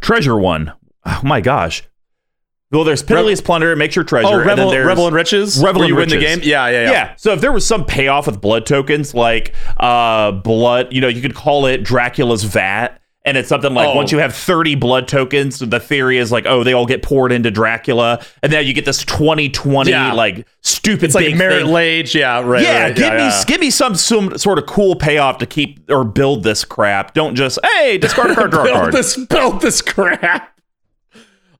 [0.00, 0.72] treasure one.
[1.04, 1.82] Oh my gosh.
[2.70, 4.26] Well, there's Pitiless Plunder, it makes your treasure.
[4.28, 5.62] Oh, and then Revel, there's- and Riches.
[5.62, 6.40] Revel where you and win the Riches.
[6.40, 6.48] game.
[6.50, 6.90] Yeah, yeah, yeah.
[6.90, 7.14] Yeah.
[7.16, 11.22] So if there was some payoff with blood tokens, like uh blood, you know, you
[11.22, 13.00] could call it Dracula's vat.
[13.24, 13.94] And it's something like Oh.
[13.94, 17.30] once you have 30 blood tokens, the theory is like, oh, they all get poured
[17.30, 18.24] into Dracula.
[18.42, 20.12] And then you get this 2020 Yeah.
[20.12, 21.72] like stupid It's like Marit thing.
[21.72, 22.14] Lage.
[22.14, 22.62] Yeah, right.
[22.62, 23.44] Yeah, right, give me yeah.
[23.46, 27.12] give me some some sort of cool payoff to keep or build this crap.
[27.12, 28.92] Don't just hey discard a card, draw a build card.
[28.94, 30.57] this build this crap.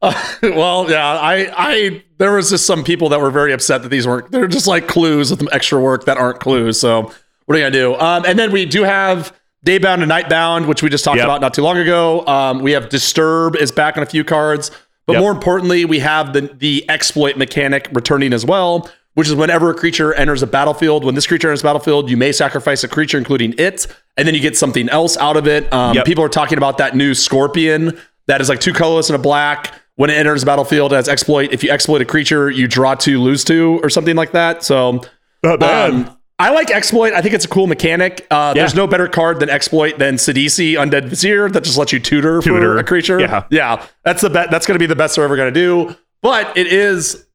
[0.01, 3.89] Uh, well, yeah, I, I, there was just some people that were very upset that
[3.89, 4.31] these weren't.
[4.31, 6.81] They're just like clues with some extra work that aren't clues.
[6.81, 7.13] So
[7.47, 7.95] what are you gonna do?
[7.97, 9.35] Um, and then we do have
[9.67, 11.25] Daybound and Nightbound, which we just talked Yep.
[11.27, 12.25] about not too long ago.
[12.27, 14.71] Um, we have Disturb is back on a few cards,
[15.07, 15.21] but Yep.
[15.23, 18.89] more importantly, we have the the exploit mechanic returning as well.
[19.15, 22.17] Which is whenever a creature enters a battlefield, when this creature enters a battlefield, you
[22.17, 25.73] may sacrifice a creature, including it, and then you get something else out of it.
[25.73, 26.05] Um, Yep.
[26.05, 29.75] People are talking about that new Scorpion that is like two colorless and a black.
[29.99, 33.21] When it enters the battlefield as exploit, if you exploit a creature, you draw two,
[33.21, 34.63] lose two, or something like that.
[34.63, 35.01] So
[35.43, 35.91] Not bad.
[35.91, 37.15] Um, I like exploit.
[37.15, 38.25] I think it's a cool mechanic.
[38.31, 38.63] Uh, Yeah.
[38.63, 42.41] There's no better card than exploit than Sidisi Undead Vizier that just lets you tutor,
[42.41, 42.61] Tutor.
[42.61, 43.19] for a creature.
[43.19, 43.43] Yeah.
[43.51, 43.85] yeah.
[44.05, 44.53] That's the bet.
[44.53, 45.97] That's going to be the best they're ever going to do.
[46.23, 47.27] But it is,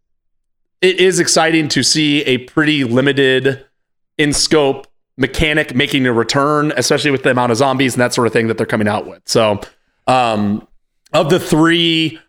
[0.79, 3.65] it is exciting to see a pretty limited
[4.17, 8.25] in scope mechanic making a return, especially with the amount of zombies and that sort
[8.25, 9.21] of thing that they're coming out with.
[9.25, 9.59] So,
[10.07, 10.65] um,
[11.11, 12.19] of the three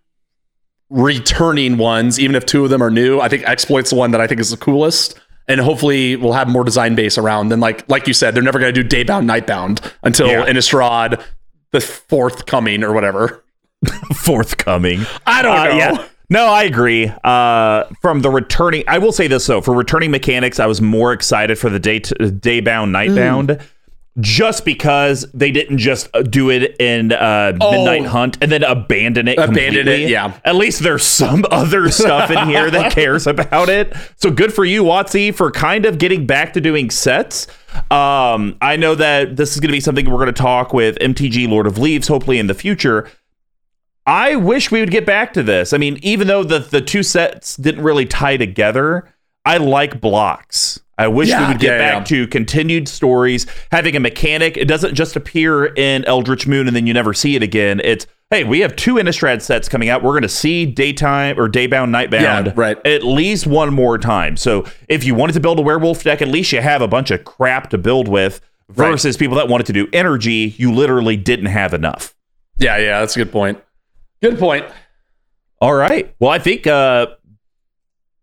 [0.95, 4.21] returning ones, even if two of them are new, I think exploit's the one that
[4.21, 5.19] I think is the coolest.
[5.47, 7.51] And hopefully we'll have more design base around.
[7.51, 10.47] than like like you said, they're never going to do daybound, nightbound until Yeah.
[10.47, 11.23] Innistrad,
[11.73, 13.45] the fourth coming or whatever.
[14.15, 15.05] Forthcoming.
[15.27, 15.77] I don't Uh, know.
[15.77, 16.05] yeah.
[16.31, 17.13] No, I agree.
[17.23, 21.13] Uh, from the returning, I will say this though: for returning mechanics, I was more
[21.13, 22.15] excited for the day day
[22.63, 23.61] daybound, nightbound, Mm.
[24.21, 29.27] Just because they didn't just uh, do it in uh, Midnight Hunt and then abandon
[29.27, 29.39] it.
[29.39, 29.45] Oh.
[29.45, 30.39] Abandon it, yeah.
[30.45, 33.93] At least there's some other stuff in here that cares about it.
[34.17, 37.49] So good for you, Watsy, for kind of getting back to doing sets.
[37.91, 40.97] Um, I know that this is going to be something we're going to talk with
[41.01, 43.11] MTG Lord of Leaves, hopefully in the future.
[44.07, 45.73] I wish we would get back to this.
[45.73, 49.09] I mean, even though the the two sets didn't really tie together,
[49.45, 50.81] I like blocks.
[50.97, 52.17] I wish we would get yeah, back yeah.
[52.17, 54.57] to continued stories, having a mechanic.
[54.57, 57.81] It doesn't just appear in Eldritch Moon and then you never see it again.
[57.83, 60.03] It's hey, we have two Innistrad sets coming out.
[60.03, 62.87] We're going to see daytime or daybound, nightbound, Yeah, right.
[62.87, 64.37] at least one more time.
[64.37, 67.11] So if you wanted to build a werewolf deck, at least you have a bunch
[67.11, 68.41] of crap to build with.
[68.69, 68.93] Right.
[68.93, 72.15] Versus people that wanted to do energy, you literally didn't have enough.
[72.57, 73.63] Yeah, yeah, that's a good point.
[74.23, 74.65] Good point.
[75.61, 76.15] All right.
[76.19, 77.09] Well, I think uh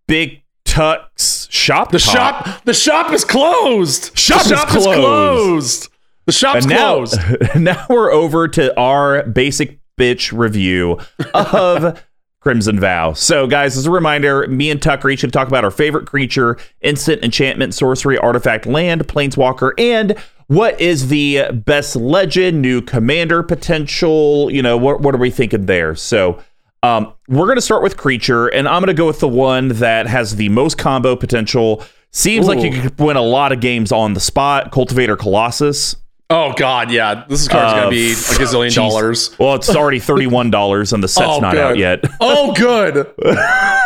[0.08, 0.41] Big
[0.72, 4.18] Tuck's shop The top- shop the shop is closed.
[4.18, 4.86] Shop the is shop closed.
[4.86, 5.88] closed.
[6.28, 7.20] The shop's and now, closed.
[7.58, 10.98] now we're over to our basic bitch review
[11.34, 12.02] of
[12.40, 13.12] Crimson Vow.
[13.14, 16.08] So, guys, as a reminder, me and Tucker each going to talk about our favorite
[16.08, 23.44] creature, instant, enchantment, sorcery, artifact, land, planeswalker, and what is the best legend, new commander
[23.44, 24.50] potential.
[24.50, 25.96] You know, what what are we thinking there?
[25.96, 26.42] So.
[26.84, 29.68] Um, we're going to start with creature, and I'm going to go with the one
[29.70, 31.84] that has the most combo potential.
[32.12, 32.82] Seems like you Ooh.
[32.82, 34.72] could win a lot of games on the spot.
[34.72, 35.96] Cultivator Colossus.
[36.32, 37.26] Oh god, yeah.
[37.28, 38.76] This card's Uh, gonna be a gazillion Jeez.
[38.76, 39.38] dollars.
[39.38, 41.62] Well, it's already thirty-one dollars, and the set's Oh, not good.
[41.62, 42.04] out yet.
[42.22, 43.06] Oh good.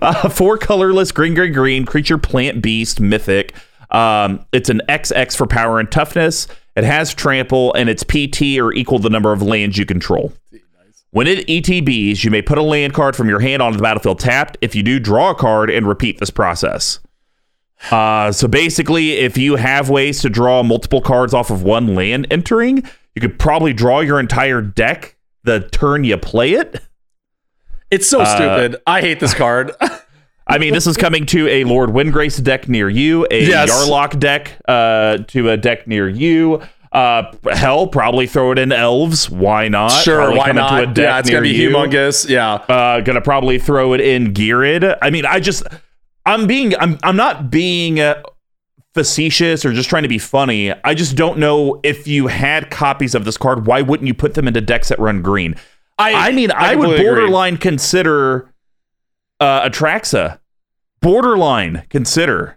[0.00, 3.52] Uh, four colorless, green, green, green creature, plant, beast, mythic.
[3.90, 6.48] Um, it's an XX for power and toughness.
[6.76, 10.32] It has trample, and it's PT or equal the number of lands you control.
[11.16, 14.18] When it ETBs, you may put a land card from your hand onto the battlefield
[14.18, 14.58] tapped.
[14.60, 17.00] If you do, draw a card and repeat this process.
[17.90, 22.26] Uh, so basically, if you have ways to draw multiple cards off of one land
[22.30, 26.82] entering, you could probably draw your entire deck the turn you play it.
[27.90, 28.76] It's so stupid.
[28.86, 29.72] I hate this card.
[30.46, 33.70] I mean, this is coming to a Lord Windgrace deck near you, a Yes.
[33.70, 36.60] Yarok deck uh, to a deck near you.
[36.96, 39.28] Uh, hell, probably throw it in elves.
[39.28, 39.88] Why not?
[39.88, 40.82] sure, Probably why not?
[40.82, 41.68] a deck Yeah, it's gonna be you.
[41.68, 42.26] humongous.
[42.28, 42.54] Yeah.
[42.54, 44.96] Uh, gonna probably throw it in Girid.
[45.02, 45.62] I mean, I just,
[46.24, 48.22] I'm being, I'm, I'm not being uh,
[48.94, 50.72] facetious or just trying to be funny.
[50.84, 54.32] I just don't know if you had copies of this card, why wouldn't you put
[54.32, 55.54] them into decks that run green?
[55.98, 57.20] I I mean, I, would completely agree.
[57.20, 58.50] borderline consider
[59.38, 60.38] uh, Atraxa.
[61.02, 62.56] Borderline consider.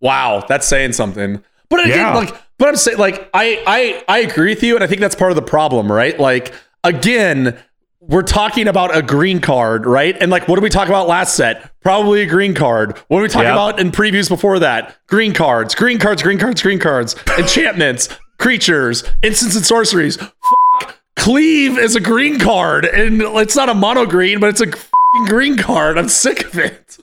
[0.00, 1.44] Wow, that's saying something.
[1.68, 2.14] But again, Yeah.
[2.14, 5.14] like, but I'm saying, like, I, I, I agree with you, and I think that's
[5.14, 6.18] part of the problem, right?
[6.18, 6.52] Like,
[6.84, 7.56] again,
[8.00, 10.16] we're talking about a green card, right?
[10.20, 11.70] And like, what did we talk about last set?
[11.82, 12.96] Probably a green card.
[13.08, 13.52] What did we talk Yep.
[13.52, 14.96] about in previews before that?
[15.08, 20.16] Green cards, green cards, green cards, green cards, enchantments, creatures, instants, and sorceries.
[20.16, 20.96] Fuck.
[21.16, 24.72] Cleave is a green card, and it's not a mono green, but it's a
[25.26, 25.98] green card.
[25.98, 26.98] I'm sick of it.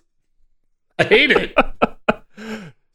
[0.98, 1.54] I hate it.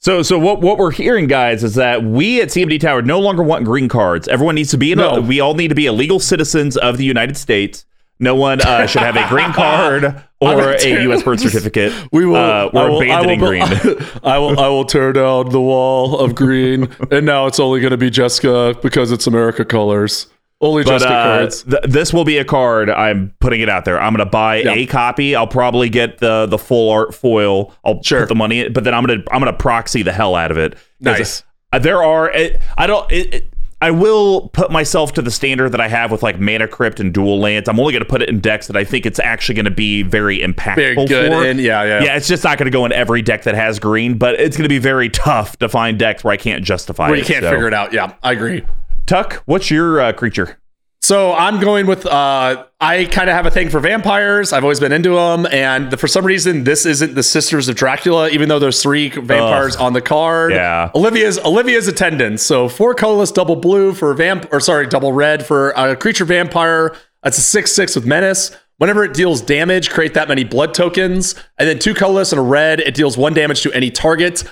[0.03, 3.43] So, so what what we're hearing, guys, is that we at CMD Tower no longer
[3.43, 4.29] want green cards.
[4.29, 4.95] Everyone needs to be.
[4.95, 5.17] No.
[5.17, 7.85] A, we all need to be illegal citizens of the United States.
[8.19, 10.05] No one uh, should have a green card
[10.41, 11.23] or a U.S.
[11.23, 11.93] birth certificate.
[12.13, 12.37] We will.
[12.37, 14.09] Uh, we're will, abandoning I will, green.
[14.25, 14.59] I will.
[14.59, 18.11] I will tear down the wall of green, and now it's only going to be
[18.11, 20.29] Jeskai because it's America colors.
[20.62, 21.62] Only But Jeskai uh, cards.
[21.62, 22.90] th- this will be a card.
[22.90, 23.99] I'm putting it out there.
[24.01, 24.73] I'm going to buy Yeah.
[24.75, 25.35] a copy.
[25.35, 27.73] I'll probably get the the full art foil.
[27.85, 28.20] I'll Sure.
[28.20, 30.59] put the money, in, but then I'm gonna I'm gonna proxy the hell out of
[30.59, 30.77] it.
[31.01, 31.44] Nice.
[31.73, 32.31] uh, there are.
[32.31, 33.11] It, I don't.
[33.11, 36.68] It, it- I will put myself to the standard that I have with like Mana
[36.68, 37.66] Crypt and Dual Lands.
[37.66, 39.70] I'm only going to put it in decks that I think it's actually going to
[39.70, 41.33] be very impactful Very good.
[41.33, 41.42] for.
[41.46, 43.79] And yeah, yeah, yeah, it's just not going to go in every deck that has
[43.79, 47.09] green, but it's going to be very tough to find decks where I can't justify
[47.09, 47.20] Where it.
[47.20, 47.94] you can't So, figure it out.
[47.94, 48.64] Yeah, I agree.
[49.11, 50.61] Tuck, what's your uh, creature?
[51.03, 52.07] So I'm going with.
[52.07, 54.53] Uh, I kind of have a thing for vampires.
[54.53, 57.75] I've always been into them, and the, for some reason, this isn't the Sisters of
[57.75, 60.53] Dracula, even though there's three vampires on the card.
[60.53, 60.92] Yeah.
[60.94, 62.44] Olivia's Olivia's attendance.
[62.44, 66.94] So four colorless, double blue for vamp, or sorry, double red for a creature vampire.
[67.25, 68.57] That's a six six with menace.
[68.77, 72.44] Whenever it deals damage, create that many blood tokens, and then two colorless and a
[72.44, 72.79] red.
[72.79, 74.44] It deals one damage to any target.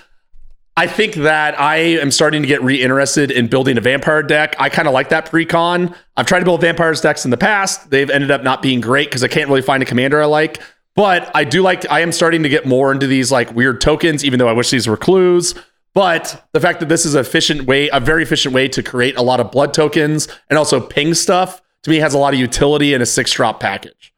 [0.79, 4.55] I think that I am starting to get re-interested in building a vampire deck.
[4.61, 5.93] I kind of like that pre-con.
[6.17, 7.91] I've tried to build vampires decks in the past.
[7.91, 10.63] They've ended up not being great because I can't really find a commander I like.
[10.95, 11.91] But I do like.
[11.91, 14.71] I am starting to get more into these like weird tokens, even though I wish
[14.71, 15.57] these were clues.
[15.95, 19.17] But the fact that this is a efficient way, a very efficient way to create
[19.17, 22.39] a lot of blood tokens and also ping stuff, to me has a lot of
[22.39, 24.15] utility in a six drop package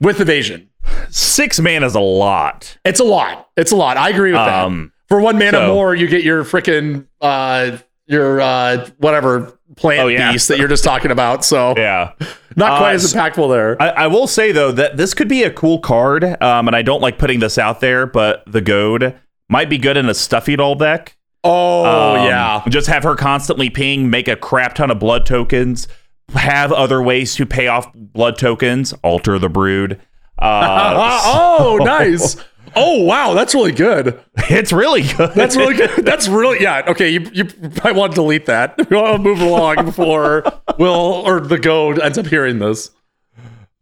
[0.00, 0.70] with evasion.
[1.10, 2.78] Six mana is a lot.
[2.86, 3.50] It's a lot.
[3.58, 3.98] It's a lot.
[3.98, 4.64] I agree with that.
[4.64, 10.00] Um, For one mana so- more, you get your freaking uh your uh whatever plant
[10.00, 10.32] Oh, yeah.
[10.32, 11.44] beast that you're just talking about.
[11.44, 12.12] So yeah.
[12.54, 13.80] not quite Uh, as impactful there.
[13.82, 16.82] I, I will say though that this could be a cool card, um, and I
[16.82, 19.14] don't like putting this out there, but the goad
[19.48, 21.16] might be good in a stuffy doll deck.
[21.44, 22.62] oh Um, yeah.
[22.68, 25.86] Just have her constantly ping, make a crap ton of blood tokens,
[26.34, 30.00] have other ways to pay off blood tokens, alter the brood.
[30.38, 32.36] Uh, oh, nice.
[32.76, 34.20] Oh wow, that's really good.
[34.36, 35.32] it's really good.
[35.34, 35.90] That's really good.
[36.04, 36.82] That's really yeah.
[36.88, 37.48] Okay, you you
[37.82, 38.76] might want to delete that.
[38.90, 40.44] We want to move along before
[40.78, 42.90] Will or the goad ends up hearing this.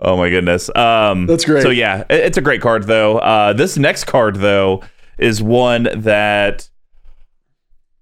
[0.01, 0.71] Oh my goodness.
[0.77, 1.63] Um, That's great.
[1.63, 3.19] So yeah, it- it's a great card though.
[3.19, 4.83] Uh, this next card though
[5.19, 6.69] is one that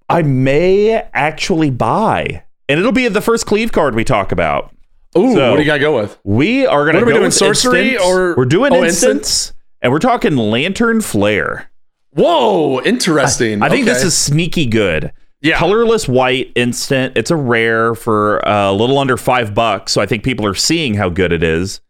[0.08, 4.74] I may actually buy, and it'll be the first cleave card we talk about.
[5.16, 6.18] Ooh, So- what do you got to go with?
[6.24, 8.10] We are are we go doing, with sorcery instant.
[8.10, 11.70] or- we're doing oh, instants, and we're talking lantern flare.
[12.14, 13.62] Whoa, interesting.
[13.62, 15.12] I think this is sneaky good.
[15.40, 15.58] Yeah.
[15.58, 17.16] Colorless white instant.
[17.16, 19.92] It's a rare for a little under five bucks.
[19.92, 21.80] So I think people are seeing how good it is.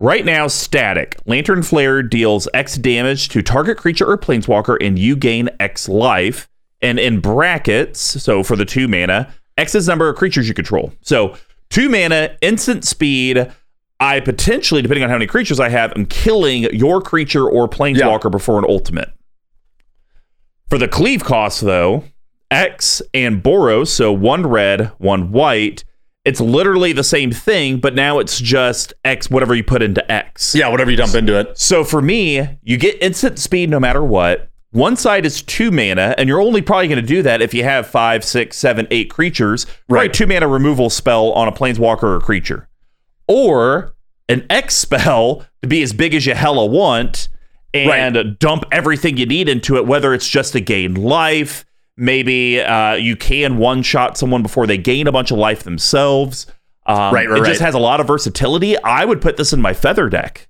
[0.00, 1.16] Right now, static.
[1.26, 6.48] Lantern Flare deals X damage to target creature or planeswalker, and you gain X life.
[6.80, 10.54] And in brackets, so for the two mana, X is the number of creatures you
[10.54, 10.92] control.
[11.02, 11.36] So
[11.70, 13.52] two mana, instant speed.
[14.02, 18.30] I potentially, depending on how many creatures I have, am killing your creature or planeswalker
[18.32, 19.10] before an ultimate.
[20.68, 22.02] For the cleave cost, though,
[22.50, 25.84] X and Boros, so one red, one white,
[26.24, 30.54] it's literally the same thing, but now it's just X, whatever you put into X.
[30.54, 31.56] yeah, whatever you dump into it.
[31.56, 34.50] So for me, you get instant speed no matter what.
[34.72, 37.62] One side is two mana, and you're only probably going to do that if you
[37.62, 39.66] have five, six, seven, eight creatures.
[39.88, 40.00] Right.
[40.00, 40.12] Right.
[40.12, 42.68] Two mana removal spell on a planeswalker or creature.
[43.34, 43.94] Or
[44.28, 47.28] an X spell to be as big as you hella want
[47.74, 51.64] and dump everything you need into it, whether it's just to gain life.
[51.96, 56.46] Maybe uh, you can one shot someone before they gain a bunch of life themselves.
[56.84, 57.66] Um, Right, right, it just right.
[57.66, 58.76] has a lot of versatility.
[58.82, 60.48] I would put this in my feather deck.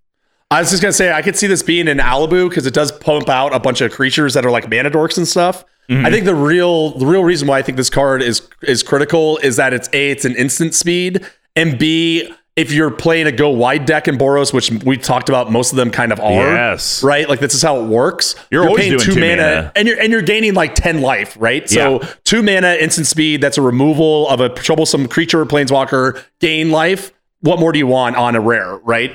[0.50, 2.92] I was just gonna say I could see this being in Alibou because it does
[2.92, 5.64] pump out a bunch of creatures that are like mana dorks and stuff.
[5.88, 6.06] Mm-hmm.
[6.06, 9.38] I think the real the real reason why I think this card is is critical
[9.38, 11.24] is that it's a it's an instant speed
[11.56, 15.50] and b if you're playing a go wide deck in Boros, which we talked about,
[15.50, 16.32] most of them kind of are.
[16.32, 17.02] Yes.
[17.02, 17.28] Right.
[17.28, 18.34] Like this is how it works.
[18.50, 19.72] You're always doing two mana.
[19.74, 21.36] and you're and you're gaining like ten life.
[21.40, 21.68] Right.
[21.68, 22.08] So Yeah.
[22.24, 23.40] two mana, instant speed.
[23.40, 26.22] That's a removal of a troublesome creature or planeswalker.
[26.40, 27.12] Gain life.
[27.40, 28.76] What more do you want on a rare?
[28.84, 29.12] Right.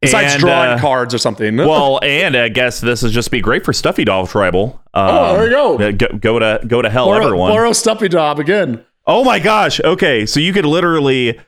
[0.00, 1.56] Besides And, drawing uh, cards or something.
[1.56, 4.80] well, and I guess this is just be great for Stuffy Doll Tribal.
[4.94, 5.78] Um, Oh, there you go.
[5.78, 7.50] uh, Go, go to go to hell, Borrow, everyone.
[7.50, 8.84] borrow stuffy job again.
[9.08, 9.80] Oh my gosh.
[9.80, 11.40] Okay, so you could literally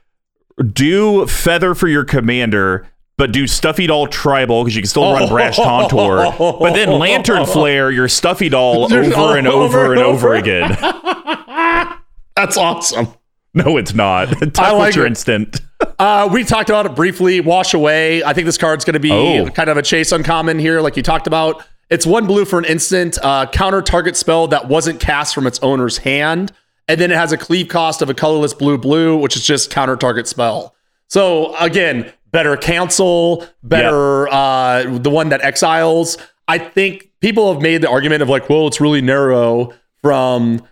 [0.63, 5.29] do feather for your commander, but do Stuffy Doll Tribal because you can still run
[5.29, 10.35] Brash Taunter, but then Lantern Flare your Stuffy Doll over and over and over over.
[10.35, 10.77] again.
[12.37, 13.09] That's awesome.
[13.53, 14.59] No, it's not.
[14.59, 15.11] I like your it.
[15.11, 15.61] instant.
[15.99, 17.41] Uh, we talked about it briefly.
[17.41, 18.23] Wash away.
[18.23, 19.49] I think this card's going to be Oh.
[19.51, 21.65] kind of a chase uncommon here, like you talked about.
[21.91, 23.19] It's one blue for an instant.
[23.21, 26.53] Uh, counter target spell that wasn't cast from its owner's hand,
[26.91, 29.71] and then it has a cleave cost of a colorless blue blue, which is just
[29.71, 30.75] counter target spell.
[31.07, 36.19] So again, better cancel, better uh, the one that exiles.
[36.49, 39.73] I think people have made the argument of like, well, it's really narrow
[40.03, 40.63] from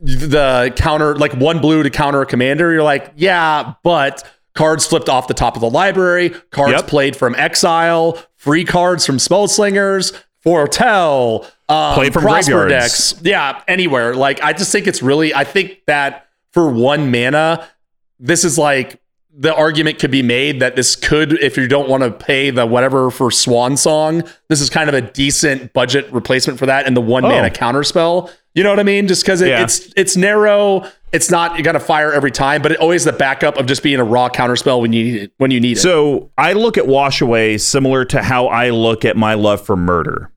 [0.00, 2.72] the counter, like one blue to counter a commander.
[2.72, 6.86] You're like, yeah, but cards flipped off the top of the library, cards Yep.
[6.88, 10.12] played from exile, free cards from spell slingers,
[10.42, 13.12] foretell, um, play from prosper graveyards.
[13.12, 13.22] decks.
[13.24, 14.14] Yeah, anywhere.
[14.14, 17.66] Like, I just think it's really, I think that for one mana,
[18.18, 19.00] this is like
[19.40, 22.66] the argument could be made that this could, if you don't want to pay the
[22.66, 26.96] whatever for Swan Song, this is kind of a decent budget replacement for that and
[26.96, 27.28] the one Oh.
[27.28, 28.30] mana counter spell.
[28.58, 29.06] You know what I mean?
[29.06, 29.62] Just because it, Yeah.
[29.62, 30.84] it's it's narrow.
[31.12, 33.84] It's not you got to fire every time, but it always the backup of just
[33.84, 35.32] being a raw counterspell when you need it.
[35.38, 35.80] When you need it.
[35.80, 39.76] So I look at wash away similar to how I look at my love for
[39.76, 40.32] murder.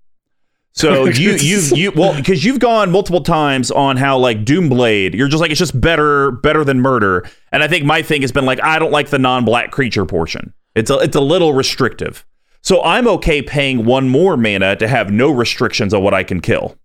[0.74, 5.28] So you you you well because you've gone multiple times on how like Doomblade, you're
[5.28, 8.46] just like it's just better better than murder, and I think my thing has been
[8.46, 10.54] like I don't like the non-black creature portion.
[10.76, 12.24] It's a it's a little restrictive.
[12.62, 16.40] So I'm okay paying one more mana to have no restrictions on what I can
[16.40, 16.78] kill.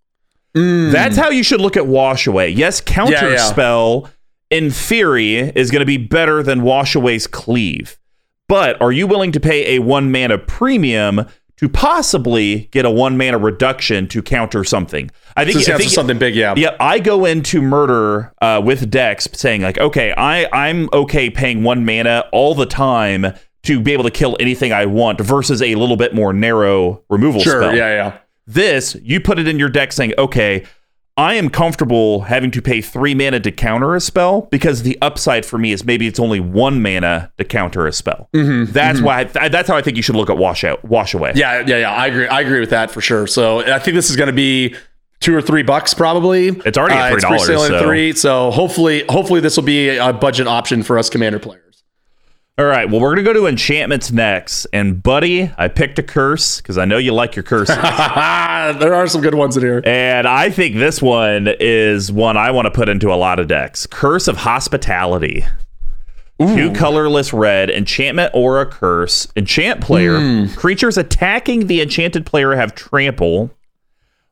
[0.57, 2.49] That's how you should look at wash away.
[2.51, 3.37] Yes, counter Yeah, yeah.
[3.37, 4.11] spell
[4.51, 7.99] in theory is going to be better than wash away's cleave.
[8.49, 11.27] But are you willing to pay a one mana premium
[11.59, 15.11] to possibly get a one mana reduction to counter something?
[15.37, 16.55] I think, Just I think something big, yeah.
[16.57, 21.63] yeah, I go into murder uh, with Dex saying like, okay, I I'm okay paying
[21.65, 23.35] one mana all the time
[23.65, 27.41] to be able to kill anything I want versus a little bit more narrow removal
[27.43, 27.75] Sure, spell.
[27.77, 28.19] yeah, yeah.
[28.47, 30.65] This, you put it in your deck saying, okay,
[31.19, 35.47] I am comfortable having to pay three mana to counter a spell because the upside
[35.47, 38.29] for me is maybe it's only one mana to counter a spell.
[38.33, 39.29] That's why.
[39.41, 41.31] I, that's how I think you should look at wash out, wash away.
[41.31, 41.39] Mm-hmm.
[41.39, 41.93] Yeah, yeah, yeah.
[41.93, 42.27] I agree.
[42.29, 43.27] I agree with that for sure.
[43.27, 44.77] So I think this is going to be
[45.21, 46.49] two or three bucks probably.
[46.49, 48.13] It's already Uh, it's $3, pre-sale at so- three.
[48.13, 51.66] So hopefully, hopefully this will be a budget option for us commander players.
[52.59, 52.89] All right.
[52.89, 56.87] Well, we're gonna go to enchantments next, and buddy, I picked a curse because I
[56.87, 57.77] know you like your curses.
[57.77, 59.83] there are some good ones in here.
[59.85, 63.49] And I think this one is one I want to put into a lot of
[63.49, 63.87] decks.
[63.87, 65.45] Curse of Hospitality.
[66.39, 69.27] Two colorless red, enchantment or a curse.
[69.37, 70.19] Enchant player.
[70.19, 70.47] Hmm.
[70.55, 73.51] Creatures attacking the enchanted player have trample.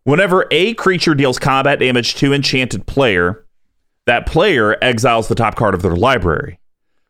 [0.04, 3.44] Whenever a creature deals combat damage to enchanted player,
[4.06, 6.58] that player exiles the top card of their library.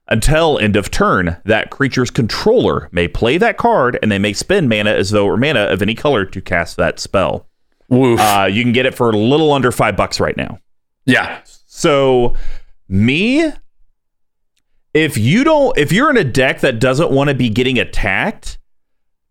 [0.09, 4.69] Until end of turn, that creature's controller may play that card and they may spend
[4.69, 7.49] mana as though it were mana of any color to cast that spell.
[7.89, 8.21] Woof.
[8.21, 10.59] Uh, you can get it for a little under five bucks right now.
[11.07, 11.41] yeah.
[11.67, 12.37] So,
[12.89, 13.51] me,
[14.93, 18.59] if you don't, if you're in a deck that doesn't want to be getting attacked,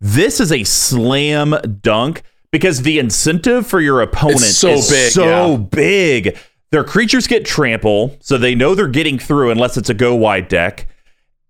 [0.00, 5.52] this is a slam dunk because the incentive for your opponent so is big, so
[5.52, 5.56] yeah.
[5.56, 6.38] big.
[6.70, 10.48] Their creatures get trample, so they know they're getting through unless it's a go wide
[10.48, 10.88] deck.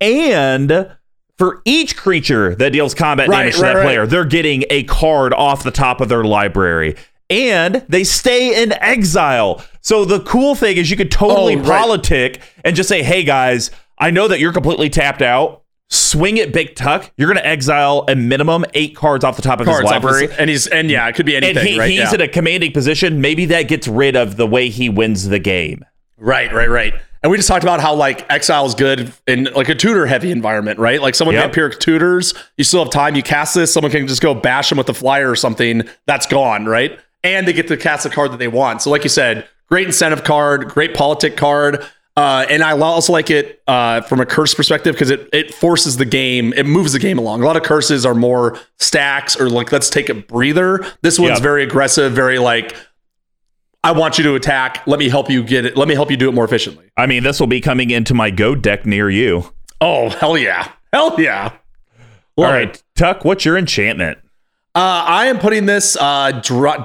[0.00, 0.90] And
[1.38, 3.84] for each creature that deals combat Right, damage to right, that right.
[3.84, 6.96] player, they're getting a card off the top of their library.
[7.30, 9.64] And they stay in exile.
[9.80, 13.70] So the cool thing is you could totally Oh, politic and just say, hey guys,
[13.98, 15.63] I know that you're completely tapped out.
[15.94, 17.10] Swing it big tuck.
[17.16, 20.26] You're going to exile a minimum eight cards off the top of Cards his library.
[20.28, 21.90] his- and he's and yeah, it could be and anything, he, right?
[21.90, 22.14] he's yeah.
[22.14, 23.20] in a commanding position.
[23.20, 25.84] Maybe that gets rid of the way he wins the game.
[26.16, 26.94] Right, right, right.
[27.22, 30.30] And we just talked about how like exile is good in like a tutor heavy
[30.30, 31.00] environment, right?
[31.00, 31.52] Like someone Yep.
[31.52, 33.14] vampiric tutors, you still have time.
[33.14, 35.88] You cast this, someone can just go bash them with the flyer or something.
[36.06, 36.98] That's gone, right?
[37.22, 38.82] And they get to cast the card that they want.
[38.82, 41.82] So, like you said, great incentive card, great politic card.
[42.16, 45.96] Uh, and I also like it uh, from a curse perspective because it it forces
[45.96, 47.42] the game, it moves the game along.
[47.42, 50.84] A lot of curses are more stacks or like let's take a breather.
[51.02, 51.42] This one's Yeah.
[51.42, 52.76] very aggressive, very like
[53.82, 54.86] I want you to attack.
[54.86, 55.76] Let me help you get it.
[55.76, 56.90] Let me help you do it more efficiently.
[56.96, 59.52] I mean, this will be coming into my go deck near you.
[59.80, 61.50] Oh hell yeah, hell yeah!
[62.36, 62.82] All Love right, it.
[62.94, 64.18] Tuck, what's your enchantment?
[64.76, 66.30] Uh, I am putting this uh,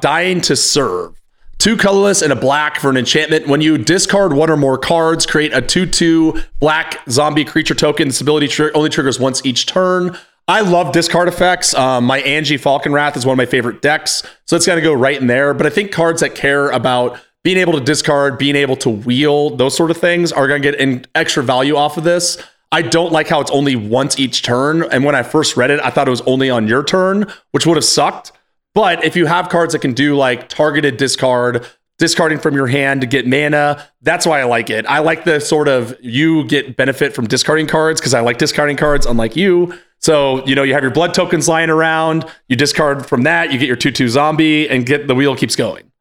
[0.01, 1.18] dying to serve.
[1.59, 3.45] Two colorless and a black for an enchantment.
[3.45, 8.07] When you discard one or more cards, create a 2 2 black zombie creature token.
[8.07, 10.17] This ability tr- only triggers once each turn.
[10.47, 11.73] I love discard effects.
[11.73, 14.93] Um, my Anje Falkenrath is one of my favorite decks, so it's going to go
[14.93, 15.53] right in there.
[15.53, 19.55] But I think cards that care about being able to discard, being able to wheel,
[19.57, 22.41] those sort of things are going to get an extra value off of this.
[22.71, 24.83] I don't like how it's only once each turn.
[24.83, 27.65] And when I first read it, I thought it was only on your turn, which
[27.65, 28.31] would have sucked.
[28.73, 31.65] But if you have cards that can do like targeted discard,
[31.97, 34.85] discarding from your hand to get mana, that's why I like it.
[34.85, 38.77] I like the sort of you get benefit from discarding cards because I like discarding
[38.77, 39.73] cards, unlike you.
[40.01, 43.59] So, you know, you have your blood tokens lying around, you discard from that, you
[43.59, 45.91] get your 2 2 zombie, and get the wheel keeps going.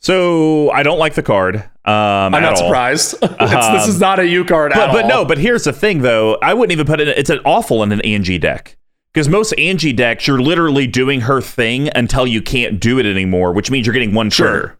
[0.00, 1.56] So I don't like the card.
[1.56, 3.14] Um, I'm not surprised.
[3.22, 6.36] It's- this is not a U card But, but no, but here's the thing though.
[6.42, 7.08] I wouldn't even put it.
[7.08, 8.76] It's an awful in an Anje deck
[9.18, 13.52] because most Anje decks, you're literally doing her thing until you can't do it anymore,
[13.52, 14.48] which means you're getting one Sure.
[14.48, 14.78] trigger.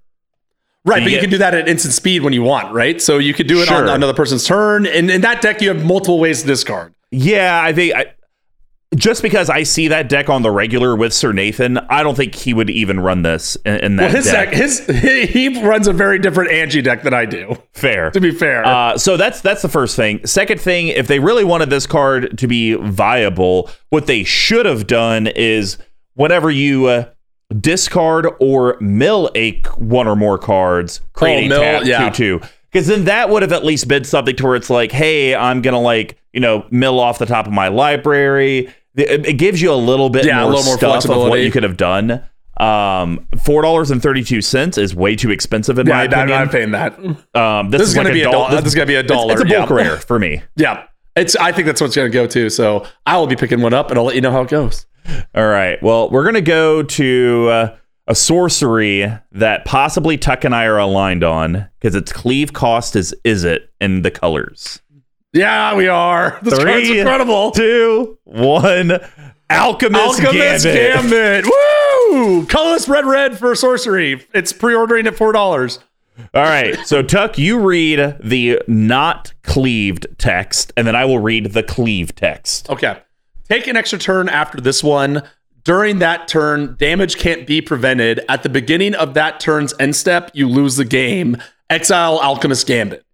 [0.84, 3.02] Right, you but you get- can do that at instant speed when you want, right?
[3.02, 4.86] So you could do it on another person's turn.
[4.86, 6.92] And in that deck, you have multiple ways to discard.
[7.10, 8.06] Yeah, I think I,
[8.96, 12.34] just because I see that deck on the regular with Sir Nathan, I don't think
[12.34, 14.50] he would even run this in, in that Well, his deck.
[14.50, 17.56] deck, his he runs a very different Anje deck than I do.
[17.74, 18.10] Fair.
[18.10, 20.24] To be fair, Uh, so that's that's the first thing.
[20.26, 24.86] Second thing, if they really wanted this card to be viable, what they should have
[24.86, 25.76] done is
[26.14, 27.04] whenever you uh,
[27.60, 32.08] discard or mill a one or more cards, create Oh, a mill, tap yeah.
[32.10, 32.48] two two.
[32.70, 35.62] Because then that would have at least been something to where it's like, hey, I'm
[35.62, 38.72] gonna like you know mill off the top of my library.
[38.94, 41.40] It, it gives you a little bit Yeah, a more little more stuff of what
[41.40, 42.24] you could have done.
[42.58, 46.32] Um, four dollars and thirty two cents is way too expensive in Yeah, my opinion.
[46.32, 46.98] I'm not paying that.
[47.40, 48.56] um, this, This is like gonna be a dollar.
[48.56, 49.76] This is gonna be a it's- dollar, It's, a bulk yeah.
[49.76, 50.42] rare for me.
[50.56, 50.84] Yeah.
[51.14, 52.50] It's I think that's what's gonna go to.
[52.50, 54.86] So I will be picking one up and I'll let you know how it goes.
[55.34, 55.80] All right.
[55.82, 57.76] Well, we're gonna go to uh,
[58.08, 63.14] a sorcery that possibly Tuck and I are aligned on because its cleave cost is
[63.22, 64.80] is it in the colors.
[65.32, 66.38] Yeah, we are.
[66.42, 67.50] This card's incredible.
[67.52, 68.98] Two, one.
[69.50, 71.44] Alchemist, Alchemist Gambit.
[71.44, 71.44] Gambit.
[71.44, 72.46] Woo!
[72.46, 74.26] Colorless red red for sorcery.
[74.34, 75.78] It's pre-ordering at four dollars.
[76.34, 76.76] All right.
[76.86, 82.14] So Tuck, you read the not cleaved text, and then I will read the cleave
[82.14, 82.68] text.
[82.70, 82.98] Okay.
[83.48, 85.22] Take an extra turn after this one.
[85.68, 88.22] During that turn, damage can't be prevented.
[88.26, 91.36] At the beginning of that turn's end step, you lose the game.
[91.68, 93.04] Exile Alchemist Gambit.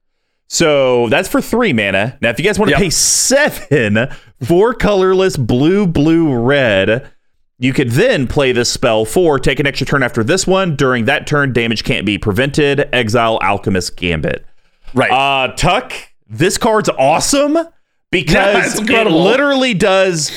[0.46, 2.16] So that's for three mana.
[2.20, 2.80] Now, if you guys want to Yep.
[2.80, 4.06] pay seven
[4.40, 7.10] for colorless blue, blue, red,
[7.58, 10.76] you could then play this spell for take an extra turn after this one.
[10.76, 12.88] During that turn, damage can't be prevented.
[12.92, 14.46] Exile Alchemist Gambit.
[14.94, 15.10] Right.
[15.10, 15.92] Uh, Tuck,
[16.28, 17.68] this card's awesome Yeah,
[18.12, 20.30] because it literally does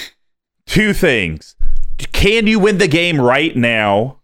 [0.65, 1.53] two things.
[1.97, 4.19] Can you win the game right now?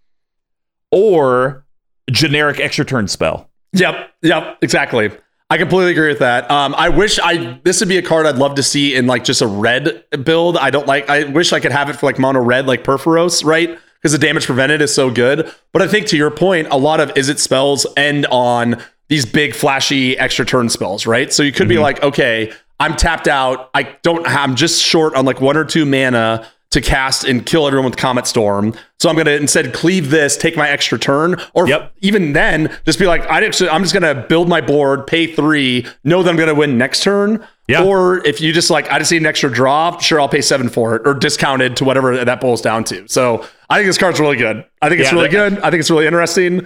[0.91, 1.65] Or
[2.11, 3.49] generic extra turn spell.
[3.73, 5.11] Yep, yep, exactly.
[5.49, 6.49] I completely agree with that.
[6.49, 9.23] Um, I wish I this would be a card I'd love to see in like
[9.23, 10.57] just a red build.
[10.57, 11.09] I don't like.
[11.09, 13.77] I wish I could have it for like mono red, like Purphoros, right?
[13.95, 15.51] Because the damage prevented is so good.
[15.71, 19.25] But I think to your point, a lot of is it spells end on these
[19.25, 21.31] big flashy extra turn spells, right?
[21.31, 23.69] So you could be like, okay, I'm tapped out.
[23.73, 24.25] I don't.
[24.27, 27.97] I'm just short on like one or two mana to cast and kill everyone with
[27.97, 28.73] Comet Storm.
[28.99, 31.91] So I'm gonna instead cleave this, take my extra turn, or Yep.
[32.01, 35.85] even then, just be like, I actually, I'm just gonna build my board, pay three,
[36.03, 37.43] know that I'm gonna win next turn.
[37.67, 37.83] Yeah.
[37.83, 40.67] Or if you just like, I just need an extra draw, sure, I'll pay seven
[40.69, 43.07] for it, or discounted to whatever that boils down to.
[43.07, 44.65] So I think this card's really good.
[44.81, 45.59] I think it's Yeah, really that- good.
[45.63, 46.65] I think it's really interesting.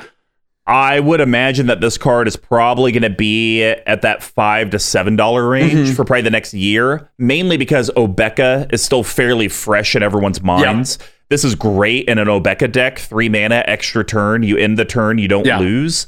[0.67, 4.79] I would imagine that this card is probably going to be at that five to
[4.79, 5.93] seven dollar range Mm-hmm.
[5.93, 10.99] for probably the next year, mainly because Obeka is still fairly fresh in everyone's minds.
[11.29, 12.99] This is great in an Obeka deck.
[12.99, 14.43] Three mana, extra turn.
[14.43, 15.59] You end the turn, you don't Yeah.
[15.59, 16.05] lose.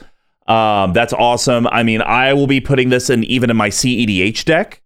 [0.47, 1.68] Um, that's awesome.
[1.68, 4.82] I mean, I will be putting this in even in my CEDH deck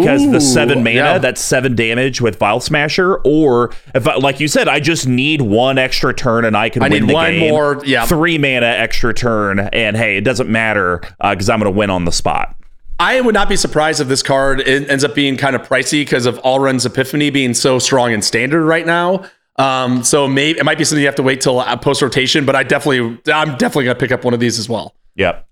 [0.00, 1.18] because Ooh, the seven mana, yeah.
[1.18, 3.16] that's seven damage with Vial Smasher.
[3.24, 6.82] Or if, I, like you said, I just need one extra turn and I can
[6.82, 7.82] I win need the one game more.
[7.84, 8.06] Yeah.
[8.06, 12.04] three mana extra turn, and hey, it doesn't matter because I'm going to win on
[12.04, 12.56] the spot.
[12.98, 16.26] I would not be surprised if this card ends up being kind of pricey because
[16.26, 19.24] of Alrund's Epiphany being so strong in standard right now.
[19.56, 22.54] Um, so maybe it might be something you have to wait till post rotation, but
[22.56, 24.94] I definitely, I'm definitely gonna pick up one of these as well.
[25.16, 25.46] Yep.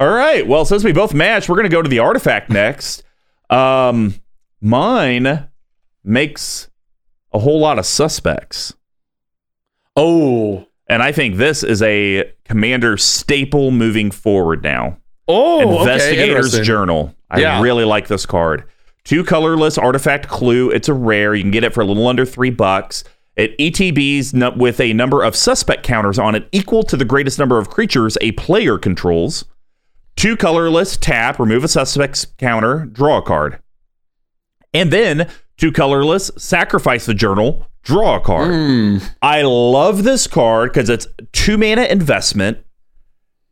[0.00, 0.44] All right.
[0.44, 3.04] Well, since we both matched, we're going to go to the artifact next.
[3.52, 4.14] Um,
[4.60, 5.48] mine
[6.04, 6.68] makes
[7.32, 8.74] a whole lot of suspects.
[9.96, 14.98] Oh, And I think this is a commander staple moving forward now.
[15.28, 16.64] oh, Investigator's interesting.
[16.64, 17.14] Journal.
[17.30, 17.62] I Yeah.
[17.62, 18.64] really like this card.
[19.04, 20.70] Two colorless artifact clue.
[20.70, 21.34] It's a rare.
[21.34, 23.04] You can get it for a little under three bucks.
[23.36, 27.56] It ETBs with a number of suspect counters on it equal to the greatest number
[27.58, 29.44] of creatures a player controls.
[30.16, 33.60] Two colorless, tap, remove a suspect's counter, draw a card.
[34.74, 38.50] And then two colorless, sacrifice the journal, draw a card.
[38.52, 38.98] Hmm.
[39.20, 42.58] I love this card because it's two mana investment.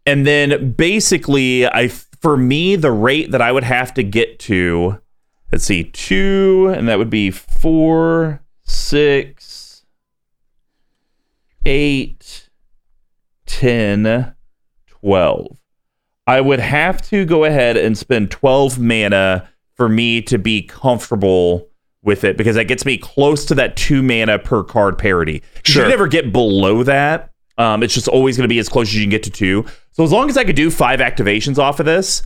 [0.06, 1.88] And then basically, I
[2.20, 5.00] for me, the rate that I would have to get to,
[5.50, 9.84] let's see, two, and that would be four, six,
[11.64, 12.50] eight,
[13.46, 14.34] 10,
[14.86, 15.59] 12.
[16.30, 21.68] I would have to go ahead and spend 12 mana for me to be comfortable
[22.02, 25.42] with it because that gets me close to that two mana per card parity.
[25.64, 25.82] Sure.
[25.84, 27.32] You never get below that.
[27.58, 29.66] Um, it's just always going to be as close as you can get to two.
[29.92, 32.22] So as long as I could do five activations off of this,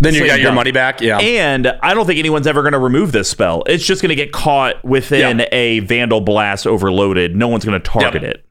[0.00, 0.54] Then you So got you your don't.
[0.54, 1.00] money back.
[1.00, 1.18] Yeah.
[1.18, 3.64] and I don't think anyone's ever going to remove this spell.
[3.66, 5.46] It's just going to get caught within Yeah.
[5.50, 7.34] a Vandalblast overloaded.
[7.34, 8.30] No one's going to target Yep.
[8.34, 8.44] it.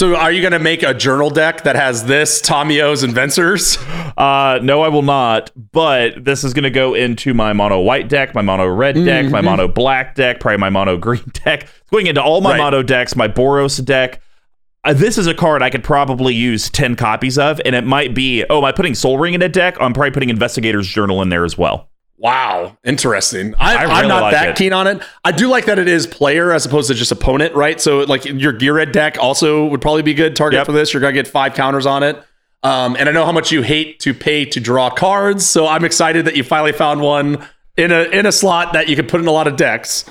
[0.00, 3.76] So are you going to make a journal deck that has this Tamiyo's and Venser's?
[4.16, 5.50] Uh, no, I will not.
[5.72, 9.24] But this is going to go into my mono white deck, my mono red deck,
[9.26, 9.30] Mm-hmm.
[9.30, 11.64] my mono black deck, probably my mono green deck.
[11.64, 12.56] It's going into all my Right.
[12.56, 14.22] mono decks, my Boros deck.
[14.84, 18.14] Uh, this is a card I could probably use 10 copies of, and it might
[18.14, 19.76] be, oh, am I putting Sol Ring in a deck?
[19.82, 21.89] I'm probably putting Investigator's Journal in there as well.
[22.20, 23.54] Wow, interesting.
[23.58, 24.56] I, am really not like that it.
[24.56, 25.02] keen on it.
[25.24, 27.80] I do like that it is player as opposed to just opponent, right?
[27.80, 30.66] So like your gear red deck also would probably be a good target Yep.
[30.66, 30.92] for this.
[30.92, 32.22] You're gonna get five counters on it.
[32.62, 35.82] Um, and I know how much you hate to pay to draw cards, so I'm
[35.82, 37.42] excited that you finally found one
[37.78, 40.04] in a in a slot that you could put in a lot of decks.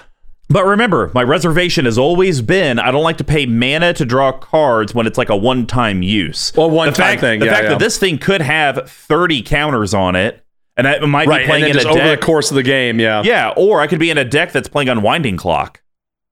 [0.52, 4.32] But remember, my reservation has always been I don't like to pay mana to draw
[4.32, 6.52] cards when it's like a one time use.
[6.56, 7.70] Well, one-time the fact, thing, The yeah, fact yeah.
[7.70, 10.44] that this thing could have 30 counters on it,
[10.80, 13.00] and I might Right, be playing in just a over the course of the game,
[13.00, 13.22] yeah.
[13.24, 15.82] yeah, or I could be in a deck that's playing Unwinding Clock.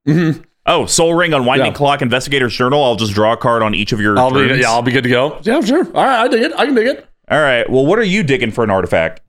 [0.06, 0.42] Mhm.
[0.66, 1.72] Oh, Sol Ring Unwinding Yeah.
[1.72, 2.82] Clock, Investigator's Journal.
[2.84, 5.04] I'll just draw a card on each of your I'll be yeah, I'll be good
[5.04, 5.38] to go.
[5.42, 5.86] Yeah, sure.
[5.94, 6.52] All right, I dig it.
[6.56, 7.06] I can dig it.
[7.30, 7.68] All right.
[7.68, 9.20] Well, what are you digging for an artifact?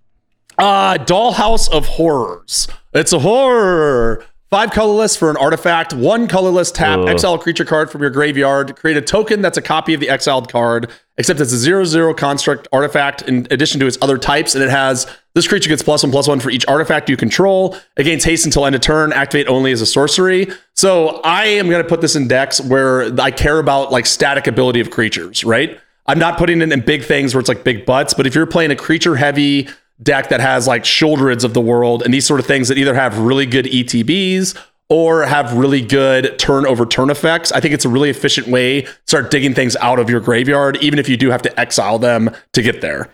[0.58, 2.68] Uh, Dollhouse of Horrors.
[2.94, 4.26] It's a horror.
[4.50, 5.94] Five colorless for an artifact.
[5.94, 7.00] One colorless tap.
[7.00, 7.08] Ugh.
[7.10, 8.76] Exile a creature card from your graveyard.
[8.76, 10.90] Create a token that's a copy of the exiled card,
[11.20, 14.70] except it's a zero zero construct artifact in addition to its other types, and it
[14.70, 15.06] has
[15.36, 17.78] this creature gets plus one plus one for each artifact you control.
[17.98, 19.14] It gains haste until end of turn.
[19.14, 20.48] Activate only as a sorcery.
[20.74, 24.80] So I am gonna put this in decks where I care about like static ability
[24.80, 25.80] of creatures, right?
[26.08, 28.48] I'm not putting it in big things where it's like big butts, but if you're
[28.48, 29.68] playing a creature heavy
[30.02, 32.96] deck that has like Shouldreds of the world and these sort of things that either
[32.96, 34.58] have really good ETBs
[34.90, 38.82] or have really good turn over turn effects, I think it's a really efficient way
[38.82, 42.00] to start digging things out of your graveyard, even if you do have to exile
[42.00, 43.10] them to get there.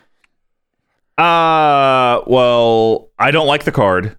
[1.18, 4.18] Uh, well, I don't like the card.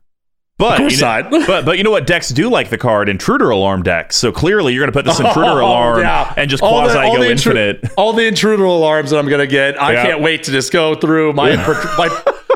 [0.59, 3.11] But you know, but but you know what decks do like the card?
[3.11, 4.16] Intruder alarm decks.
[4.16, 6.32] So clearly you're going to put this intruder Oh, alarm yeah.
[6.34, 7.92] and just All the- quasi all go intru- infinite.
[7.98, 10.02] All the intruder alarms that I'm gonna get, I Yeah.
[10.07, 12.09] can't wait to just go through my, my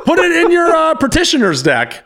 [0.07, 2.03] put it in your uh, petitioners deck.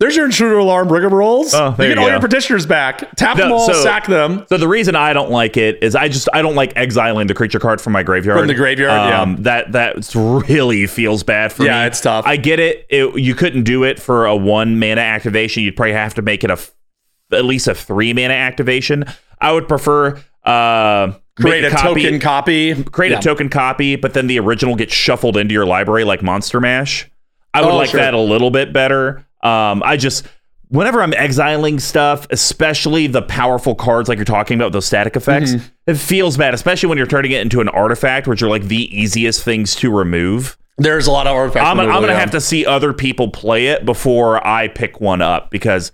[0.00, 1.50] There's your intruder alarm rigmaroles.
[1.54, 2.12] Oh, there you get you all go.
[2.12, 3.16] your petitioners back.
[3.16, 4.46] Tap No, them all, so- sack them.
[4.48, 7.34] So the reason I don't like it is I just I don't like exiling the
[7.34, 8.38] creature card from my graveyard.
[8.38, 9.34] From the graveyard, yeah.
[9.40, 10.14] That that
[10.48, 11.68] really feels bad for me.
[11.68, 12.24] Yeah, it's tough.
[12.26, 12.86] I get it.
[12.88, 13.18] it.
[13.18, 15.64] You couldn't do it for a one mana activation.
[15.64, 16.58] You'd probably have to make it a
[17.32, 19.04] at least a three mana activation.
[19.40, 22.84] I would prefer uh Create make a copy- token copy.
[22.84, 23.18] create Yeah.
[23.18, 27.10] a token copy, but then the original gets shuffled into your library like Monster Mash.
[27.52, 28.00] I would Oh, like sure.
[28.00, 29.24] that a little bit better.
[29.42, 30.26] Um, I just
[30.70, 35.52] whenever I'm exiling stuff, especially the powerful cards like you're talking about, those static effects,
[35.52, 35.66] Mm-hmm.
[35.86, 38.94] it feels bad, especially when you're turning it into an artifact, which are like the
[38.94, 40.58] easiest things to remove.
[40.76, 41.66] There's a lot of artifacts.
[41.68, 45.50] I'm, I'm gonna have to see other people play it before I pick one up
[45.50, 45.90] because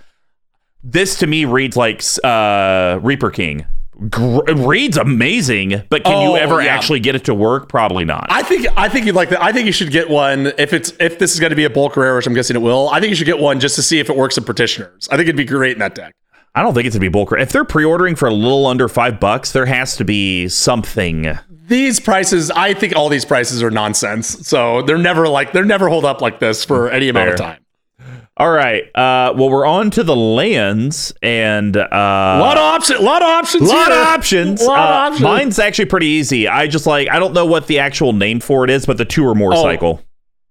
[0.83, 3.65] this to me reads like uh, Reaper King.
[4.11, 6.75] Gr- reads amazing, but can Oh, you ever yeah.
[6.75, 7.69] actually get it to work?
[7.69, 8.27] Probably not.
[8.29, 9.43] I think I think you'd like that.
[9.43, 11.71] I think you should get one if it's if this is going to be a
[11.71, 12.89] bulk rare, which I'm guessing it will.
[12.91, 15.09] I think you should get one just to see if it works in petitioners.
[15.13, 16.13] I think it'd be great in that deck.
[16.57, 17.31] I don't think it's gonna be bulk.
[17.31, 17.41] Rare.
[17.41, 21.39] If they're pre-ordering for a little under five bucks, there has to be something.
[21.67, 24.47] These prices, I think all these prices are nonsense.
[24.47, 27.59] So they're never like they're never hold up like this for any amount of time.
[28.37, 28.85] All right.
[28.97, 33.01] Uh, well, we're on to the lands and uh, A lot of options.
[33.01, 33.69] lot of options.
[33.69, 33.97] lot here.
[34.01, 34.61] of options.
[34.63, 35.21] Lot of Uh, options.
[35.23, 36.49] Mine's actually pretty easy.
[36.49, 39.05] I just like I don't know what the actual name for it is, but the
[39.05, 39.63] two or more Oh.
[39.63, 40.03] cycle.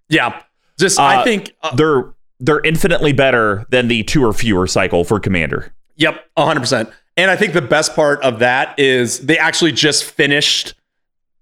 [0.07, 0.33] Yeah.
[0.79, 1.51] Just Uh, I think.
[1.61, 2.05] Uh, They're
[2.39, 5.71] they're infinitely better than the two or fewer cycle for commander.
[5.95, 6.91] Yep, 100%.
[7.15, 10.73] And I think the best part of that is they actually just finished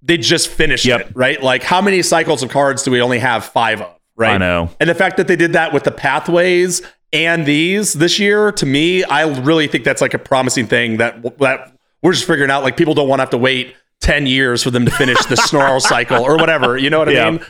[0.04, 1.00] they just finished Yep.
[1.02, 1.42] it, right?
[1.42, 3.88] Like how many cycles of cards do we only have 5 of,
[4.22, 4.36] right?
[4.36, 4.70] I know.
[4.80, 6.82] And the fact that they did that with the pathways
[7.14, 11.38] and these this year to me, I really think that's like a promising thing that
[11.40, 14.64] that we're just figuring out like people don't want to have to wait 10 years
[14.64, 17.32] for them to finish the snarl cycle or whatever, you know what I Yeah.
[17.32, 17.42] mean?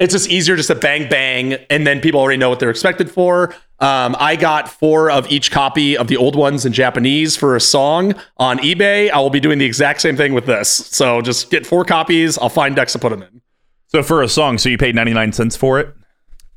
[0.00, 3.10] it's just easier just to bang bang and then people already know what they're expected
[3.10, 7.54] for um, i got four of each copy of the old ones in japanese for
[7.54, 11.20] a song on ebay i will be doing the exact same thing with this so
[11.20, 13.42] just get four copies i'll find decks to put them in
[13.88, 15.94] So for a song, so you paid ninety nine cents for it.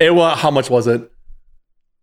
[0.03, 1.09] It was how much was it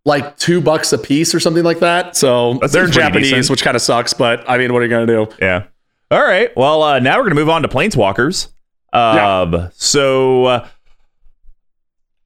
[0.05, 3.49] like two bucks a piece or something like that so That they're in japanese decent.
[3.51, 5.63] which kind of sucks but i mean what are you gonna do Yeah.
[6.09, 6.49] All right.
[6.57, 8.49] Well, uh, now we're gonna move on to planeswalkers.
[8.91, 10.43] Um, so.
[10.43, 10.67] Uh,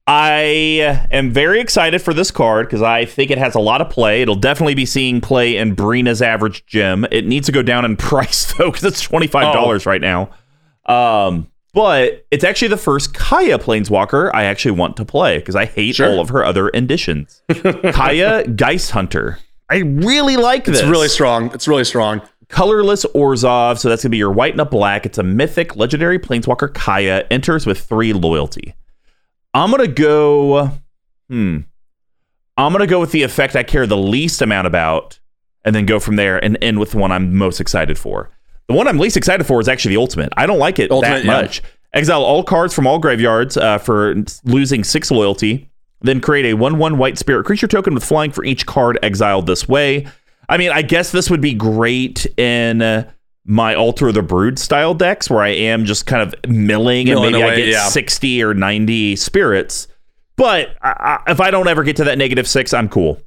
[0.08, 3.90] I am very excited for this card because I think it has a lot of
[3.90, 4.22] play.
[4.22, 7.04] It'll definitely be seeing play in Brina's average gem.
[7.10, 10.30] It needs to go down in price though because it's twenty five dollars right now.
[10.86, 15.66] Um, but it's actually the first Kaya Planeswalker I actually want to play because I
[15.66, 16.08] hate Sure.
[16.08, 17.42] all of her other editions.
[17.92, 19.38] Kaya Geist Hunter.
[19.68, 20.80] I really like this.
[20.80, 24.60] it's really strong it's really strong Colorless Orzhov, so that's gonna be your white and
[24.60, 25.04] a black.
[25.04, 28.74] It's a mythic legendary planeswalker Kaya, enters with three loyalty.
[29.52, 30.70] I'm gonna go
[31.28, 31.58] hmm.
[32.56, 35.18] I'm gonna go with the effect I care the least amount about,
[35.62, 38.30] and then go from there and end with the one I'm most excited for.
[38.68, 40.32] The one I'm least excited for is actually the ultimate.
[40.36, 41.42] I don't like it Ultimate, that yeah.
[41.42, 41.62] much.
[41.92, 44.14] Exile all cards from all graveyards uh, for
[44.44, 45.70] losing six loyalty.
[46.00, 49.46] Then create a 1 1 white spirit creature token with flying for each card exiled
[49.46, 50.06] this way.
[50.48, 53.10] I mean, I guess this would be great in uh,
[53.46, 57.20] my Altar of the Brood style decks where I am just kind of milling and
[57.20, 57.88] Milling maybe I get yeah.
[57.88, 59.88] 60 or 90 spirits.
[60.36, 63.20] But I, I, if I don't ever get to that negative six, I'm cool.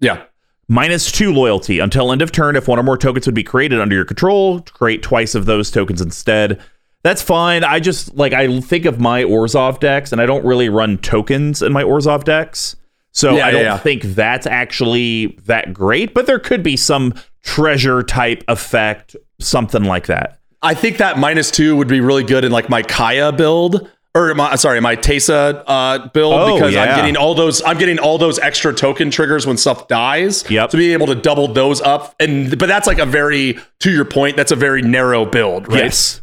[0.00, 0.24] Yeah.
[0.70, 2.54] Minus two loyalty until end of turn.
[2.54, 5.70] If one or more tokens would be created under your control, create twice of those
[5.70, 6.60] tokens instead.
[7.02, 7.64] That's fine.
[7.64, 11.62] I just like I think of my Orzhov decks, and I don't really run tokens
[11.62, 12.76] in my Orzhov decks,
[13.12, 13.78] so Yeah, I don't yeah, yeah.
[13.78, 16.12] think that's actually that great.
[16.12, 20.38] But there could be some treasure type effect, something like that.
[20.60, 23.90] I think that minus two would be really good in like my Kaya build.
[24.18, 26.82] Or my sorry, my Teysa uh, build Oh, because yeah.
[26.82, 30.48] I'm getting all those I'm getting all those extra token triggers when stuff dies.
[30.50, 30.70] Yep.
[30.70, 32.16] To be able to double those up.
[32.18, 35.84] And but that's like a very to your point, that's a very narrow build, right?
[35.84, 36.20] Yes.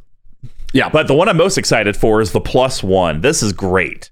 [0.74, 0.90] Yeah.
[0.90, 3.22] But the one I'm most excited for is the plus one.
[3.22, 4.10] This is great.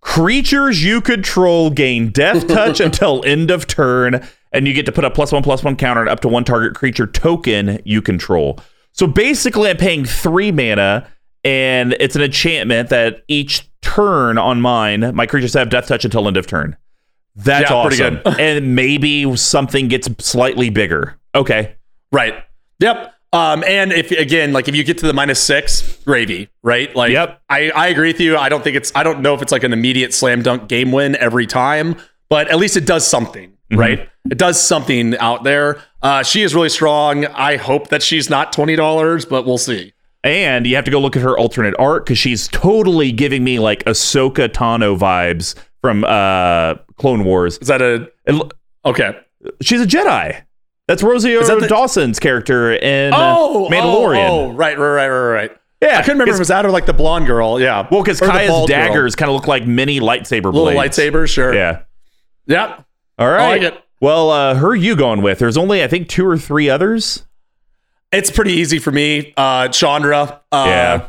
[0.00, 5.04] Creatures you control gain death touch until end of turn, and you get to put
[5.04, 8.58] a plus one plus one counter on up to one target creature token you control.
[8.92, 11.06] So basically, I'm paying three mana,
[11.46, 16.26] and it's an enchantment that each turn on mine, my creatures have death touch until
[16.26, 16.76] end of turn.
[17.36, 18.20] That's Yeah, pretty awesome.
[18.24, 18.40] good.
[18.40, 21.18] and maybe something gets slightly bigger.
[21.34, 21.74] Okay.
[22.10, 22.34] Right.
[22.80, 23.12] Yep.
[23.32, 26.94] Um, and if again, like if you get to the minus six, gravy, right?
[26.96, 27.42] Like, Yep.
[27.50, 28.36] I, I agree with you.
[28.38, 30.92] I don't think it's, I don't know if it's like an immediate slam dunk game
[30.92, 31.96] win every time,
[32.30, 34.08] but at least it does something, right?
[34.30, 35.82] It does something out there.
[36.02, 37.26] Uh, she is really strong.
[37.26, 39.92] I hope that she's not twenty dollars, but we'll see.
[40.26, 43.58] And you have to go look at her alternate art because she's totally giving me
[43.58, 47.58] like Ahsoka Tano vibes from uh, Clone Wars.
[47.58, 48.10] Is that a
[48.84, 49.16] okay?
[49.62, 50.42] she's a Jedi.
[50.88, 54.28] That's Rosie that the- Dawson's character in uh, Oh, Mandalorian.
[54.28, 55.50] Oh, oh, right, right, right, right, right.
[55.82, 57.60] Yeah, I couldn't remember if it was that or like the blonde girl.
[57.60, 57.86] Yeah.
[57.90, 60.96] Well, because Kaya's daggers kind of look like mini lightsaber little blades.
[60.96, 61.54] lightsaber, sure.
[61.54, 61.82] Yeah.
[62.46, 62.84] Yep.
[63.18, 63.62] All right.
[63.62, 63.82] like it.
[64.00, 65.38] Well, uh, who are you going with?
[65.38, 67.24] There's only I think two or three others.
[68.16, 69.32] It's pretty easy for me.
[69.36, 70.40] Uh Chandra.
[70.50, 71.08] Uh Yeah.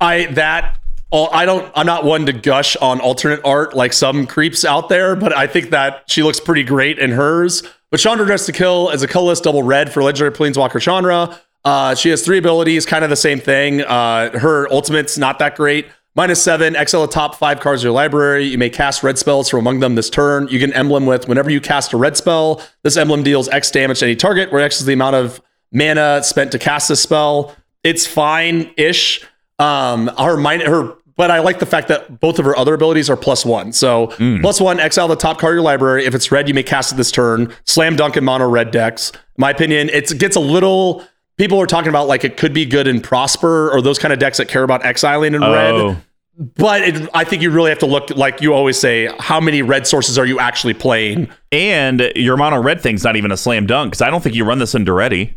[0.00, 0.78] I that
[1.10, 4.88] all I don't I'm not one to gush on alternate art like some creeps out
[4.88, 7.62] there, but I think that she looks pretty great in hers.
[7.90, 11.38] But Chandra Dress to Kill is a colorless double red for legendary Planeswalker Chandra.
[11.64, 13.80] Uh, she has three abilities, kind of the same thing.
[13.82, 15.86] Uh, her ultimate's not that great.
[16.14, 18.44] Minus seven, exile the top five cards of your library.
[18.44, 20.48] You may cast red spells from among them this turn.
[20.48, 23.70] You get an emblem with whenever you cast a red spell, this emblem deals X
[23.70, 25.42] damage to any target, where X is the amount of
[25.72, 27.54] mana spent to cast this spell.
[27.84, 29.24] It's fine ish.
[29.58, 33.08] Um, her mind, her, but I like the fact that both of her other abilities
[33.08, 33.72] are plus one.
[33.72, 34.08] So
[34.42, 36.04] plus one, exile the top card of your library.
[36.04, 37.54] If it's red, you may cast it this turn.
[37.64, 39.10] Slam dunk in mono red decks.
[39.12, 41.04] In my opinion, it gets a little.
[41.38, 44.18] People are talking about like it could be good in Prosper or those kind of
[44.18, 45.74] decks that care about exiling in red.
[45.74, 45.96] Oh,
[46.38, 49.62] But it, I think you really have to look, like you always say, how many
[49.62, 51.28] red sources are you actually playing?
[51.52, 54.44] and your mono red thing's not even a slam dunk because I don't think you
[54.44, 55.34] run this in Daretti.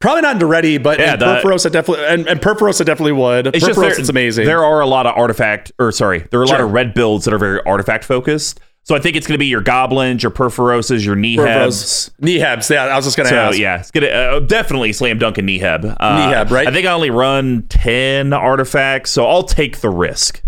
[0.00, 3.48] Probably not ready, but Yeah, the- Purphoros, definitely and, and definitely would.
[3.48, 4.46] It's just Purphoros, it's amazing.
[4.46, 7.24] There are a lot of artifact, or sorry, there are a lot of red builds
[7.24, 8.60] that are very artifact focused.
[8.84, 11.14] So I think it's going to be your goblins, your Purphoroses, your.
[11.14, 12.10] Nehebs.
[12.22, 12.70] Nehebs.
[12.70, 13.58] Yeah, I was just gonna So ask.
[13.58, 15.84] yeah, it's gonna uh, definitely slam dunk a Neheb.
[16.00, 16.66] Uh, right?
[16.66, 20.42] I think I only run ten artifacts, so I'll take the risk.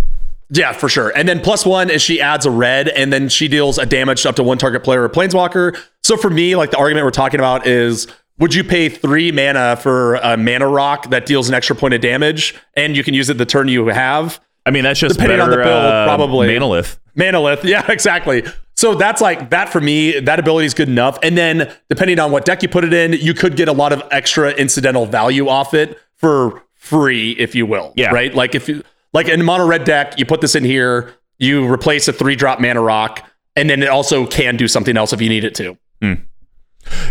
[0.48, 1.10] Yeah, for sure.
[1.14, 4.24] And then plus one is she adds a red, and then she deals a damage
[4.24, 5.78] up to one target player or planeswalker.
[6.02, 8.06] So for me, like the argument we're talking about is
[8.40, 12.00] would you pay three mana for a mana rock that deals an extra point of
[12.00, 14.40] damage, and you can use it the turn you have?
[14.66, 16.48] I mean, that's just Depending on the build, uh, probably.
[16.48, 16.98] Manalith.
[17.16, 18.44] Manalith, yeah, exactly.
[18.76, 20.20] So that's like that for me.
[20.20, 21.18] That ability is good enough.
[21.22, 23.92] And then depending on what deck you put it in, you could get a lot
[23.92, 27.92] of extra incidental value off it for free, if you will.
[27.96, 28.10] Yeah.
[28.10, 28.34] Right.
[28.34, 28.82] Like if you
[29.12, 32.58] like in mono red deck, you put this in here, you replace a three drop
[32.58, 35.76] mana rock, and then it also can do something else if you need it to.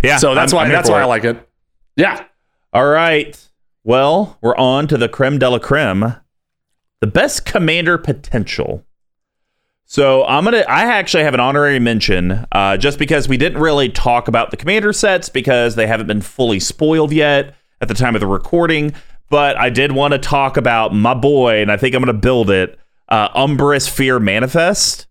[0.03, 1.03] Yeah, So that's I'm- why I'm that's why it.
[1.03, 1.49] I like it.
[1.95, 2.23] Yeah.
[2.73, 3.37] All right.
[3.83, 6.15] Well, we're on to the creme de la creme,
[7.01, 8.85] the best commander potential.
[9.85, 10.59] So I'm gonna.
[10.67, 14.57] I actually have an honorary mention, uh, just because we didn't really talk about the
[14.57, 18.93] commander sets because they haven't been fully spoiled yet at the time of the recording.
[19.31, 22.51] But I did want to talk about my boy, and I think I'm gonna build
[22.51, 22.77] it.
[23.07, 25.07] Uh, Umbris Fear Manifest.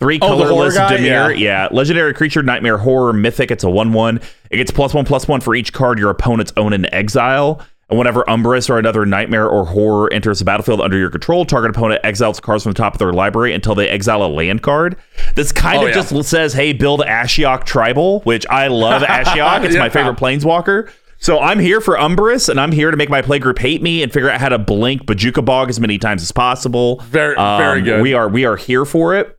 [0.00, 0.76] Three Oh, colorless?
[0.76, 1.00] Dimir.
[1.00, 1.28] Yeah.
[1.30, 1.68] Yeah.
[1.70, 3.50] Legendary creature, nightmare, horror, mythic.
[3.50, 4.20] It's a 1 1.
[4.50, 7.60] It gets plus 1 plus 1 for each card your opponents own in exile.
[7.90, 11.70] And whenever Umbris or another nightmare or horror enters the battlefield under your control, target
[11.76, 14.96] opponent exiles cards from the top of their library until they exile a land card.
[15.34, 15.94] This kind Oh, of yeah.
[16.02, 19.64] just says, hey, build Ashiok Tribal, which I love Ashiok.
[19.64, 20.90] It's my favorite planeswalker.
[21.18, 24.10] So I'm here for Umbris, and I'm here to make my playgroup hate me and
[24.12, 26.98] figure out how to blink Bojuka Bog as many times as possible.
[27.00, 28.02] Um, Very- very good.
[28.02, 29.38] We are we are here for it.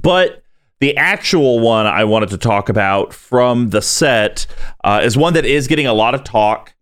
[0.00, 0.42] But
[0.80, 4.46] the actual one I wanted to talk about from the set
[4.84, 6.74] uh, is one that is getting a lot of talk.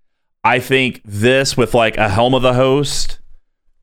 [0.42, 3.20] I think this with like a Helm of the Host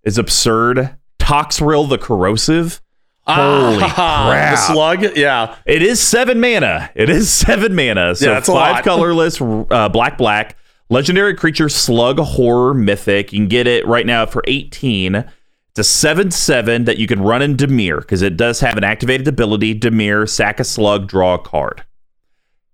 [0.03, 0.95] is absurd.
[1.19, 2.81] Toxrill the Corrosive.
[3.27, 4.51] Holy Ah, crap.
[4.51, 5.55] The slug, yeah.
[5.65, 6.89] It is seven mana.
[6.95, 8.15] It is seven mana.
[8.15, 10.57] So Yeah, that's five colorless, uh, black, black.
[10.89, 13.31] Legendary creature, slug, horror, mythic.
[13.31, 15.23] You can get it right now for 18.
[15.71, 18.83] It's a 7 7 that you can run in Dimir because it does have an
[18.83, 19.79] activated ability.
[19.79, 21.85] Dimir, sack a slug, draw a card.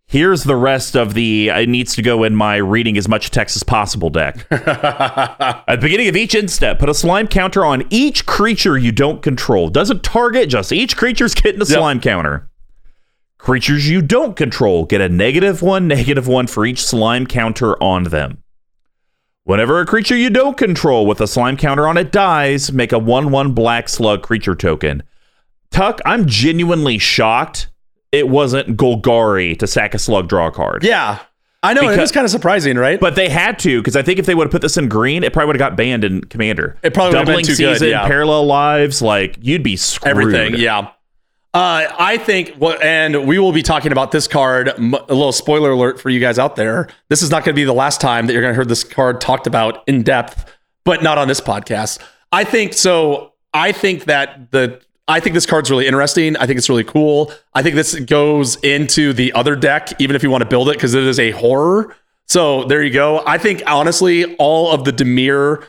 [0.07, 3.55] Here's the rest of the it needs to go in my reading as much text
[3.55, 4.47] as possible deck.
[4.51, 9.21] At the beginning of each instep, put a slime counter on each creature you don't
[9.21, 9.69] control.
[9.69, 11.77] Doesn't target, just each creature's getting a Yep.
[11.77, 12.49] slime counter.
[13.37, 18.05] Creatures you don't control get a negative one, negative one for each slime counter on
[18.05, 18.41] them.
[19.47, 22.99] Whenever a creature you don't control with a slime counter on it dies, make a
[22.99, 25.03] 1 1 black slug creature token.
[25.71, 27.69] Tuck, I'm genuinely shocked
[28.11, 30.83] it wasn't Golgari to sack a slug draw a card.
[30.83, 31.19] Yeah.
[31.63, 32.99] I know, it Because- is kind of surprising, right?
[32.99, 35.23] But they had to because I think if they would have put this in green,
[35.23, 36.75] it probably would have got banned in Commander.
[36.83, 38.05] It probably would've been doubling too good, season, yeah.
[38.05, 40.09] parallel lives, like you'd be screwed.
[40.09, 40.55] everything.
[40.57, 40.89] Yeah.
[41.57, 44.67] Uh, I think what, and we will be talking about this card.
[44.67, 46.87] A little spoiler alert for you guys out there.
[47.09, 48.83] This is not going to be the last time that you're going to hear this
[48.83, 50.53] card talked about in depth,
[50.83, 51.97] but not on this podcast.
[52.31, 53.33] I think so.
[53.55, 56.37] I think that the I think this card's really interesting.
[56.37, 57.33] I think it's really cool.
[57.55, 60.73] I think this goes into the other deck, even if you want to build it,
[60.73, 61.95] because it is a horror.
[62.27, 63.23] So there you go.
[63.25, 65.65] I think honestly, all of the Dimir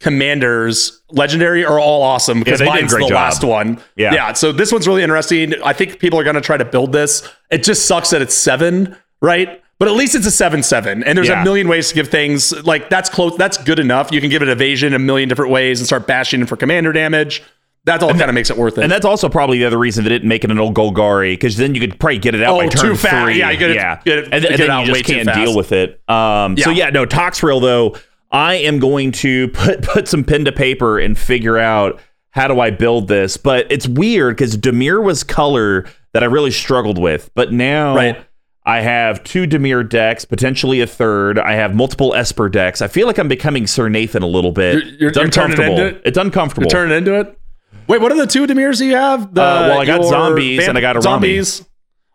[0.00, 3.10] commanders legendary are all awesome because a mine's the job.
[3.12, 3.80] last one.
[3.96, 4.14] Yeah.
[4.14, 4.32] Yeah.
[4.32, 5.54] So this one's really interesting.
[5.64, 7.28] I think people are going to try to build this.
[7.50, 9.60] It just sucks that it's seven, right?
[9.78, 11.40] But at least it's a seven seven, and there's Yeah.
[11.42, 13.36] a million ways to give things like that's close.
[13.36, 14.12] That's good enough.
[14.12, 17.42] You can give it evasion a million different ways and start bashing for commander damage.
[17.86, 18.82] that's all kind of makes it worth it.
[18.82, 21.58] And that's also probably the other reason they didn't make it an old Golgari because
[21.58, 23.24] then you could probably get it out Oh, by turn too fast.
[23.26, 23.38] three.
[23.40, 24.00] Yeah, you yeah.
[24.02, 26.00] get it- and, and it then you just can't deal with it.
[26.08, 26.86] Um, So Yeah.
[26.86, 27.94] yeah, no Toxrill though.
[28.34, 32.60] I am going to put put some pen to paper and figure out how do
[32.60, 33.36] I build this.
[33.36, 37.94] But it's weird because Dimir was color that I really struggled with, but now.
[37.94, 38.26] Right.
[38.66, 41.38] I have two Dimir decks, potentially a third.
[41.38, 42.80] I have multiple Esper decks.
[42.80, 44.76] I feel like I'm becoming Sir Nathan a little bit.
[44.76, 45.78] You're- you're- it's you're turning uncomfortable.
[45.86, 46.02] into it?
[46.06, 46.70] It's uncomfortable.
[46.70, 47.38] Turn it into it.
[47.88, 49.34] Wait, what are the two Dimirs you have?
[49.34, 51.02] The, Uh, well, I got zombies and I got Araumi.
[51.02, 51.64] zombies.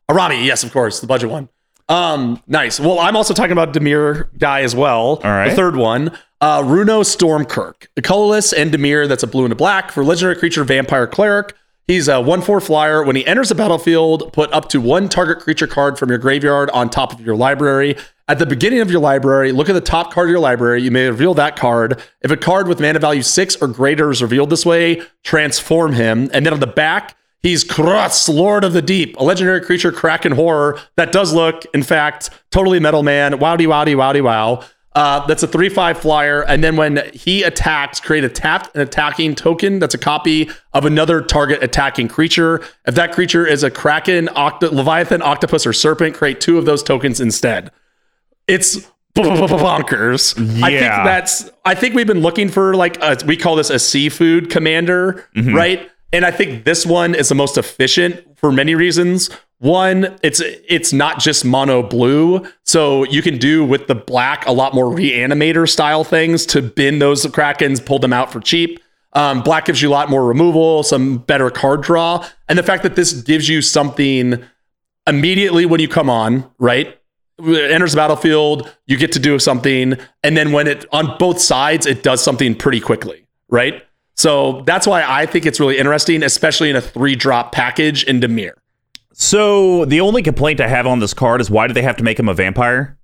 [0.09, 1.49] Araumi, yes, of course, the budget one.
[1.89, 2.79] Um, nice.
[2.79, 5.19] Well, I'm also talking about Dimir guy as well.
[5.23, 5.49] All right.
[5.49, 9.55] The third one, uh, Runo Stormkirk, a colorless and Dimir that's a blue and a
[9.55, 11.55] black for legendary creature vampire cleric.
[11.87, 13.03] He's a one four flyer.
[13.03, 16.69] When he enters the battlefield, put up to one target creature card from your graveyard
[16.69, 17.97] on top of your library.
[18.27, 20.83] At the beginning of your library, look at the top card of your library.
[20.83, 21.99] You may reveal that card.
[22.21, 26.29] If a card with mana value six or greater is revealed this way, transform him.
[26.31, 30.33] And then on the back, he's Krothuss, Lord of the Deep, a legendary creature, Kraken
[30.33, 33.33] horror that does look, in fact, totally Metal Man.
[33.33, 34.63] Wowdy, wowdy, wowdy, wow.
[34.95, 36.41] Uh, that's a 3 5 flyer.
[36.43, 40.83] And then when he attacks, create a tapped and attacking token that's a copy of
[40.83, 42.65] another target attacking creature.
[42.85, 46.81] If that creature is a Kraken, Octo- Leviathan, Octopus, or Serpent, create two of those
[46.81, 47.71] tokens instead.
[48.47, 50.33] It's bonkers.
[50.63, 53.79] I think that's, I think we've been looking for like, a, we call this a
[53.79, 55.89] seafood commander, right?
[56.11, 59.29] And I think this one is the most efficient for many reasons.
[59.59, 64.51] One, it's it's not just mono blue, so you can do with the black a
[64.53, 68.79] lot more reanimator style things to bin those krakens, pull them out for cheap.
[69.13, 72.83] Um, black gives you a lot more removal, some better card draw, and the fact
[72.83, 74.43] that this gives you something
[75.07, 76.95] immediately when you come on, right?
[77.39, 81.39] It enters the battlefield, you get to do something, and then when it on both
[81.39, 83.83] sides, it does something pretty quickly, right?
[84.19, 88.19] So that's why I think it's really interesting, especially in a three drop package in
[88.19, 88.51] Dimir.
[89.13, 92.03] So the only complaint I have on this card is why do they have to
[92.03, 92.97] make him a vampire?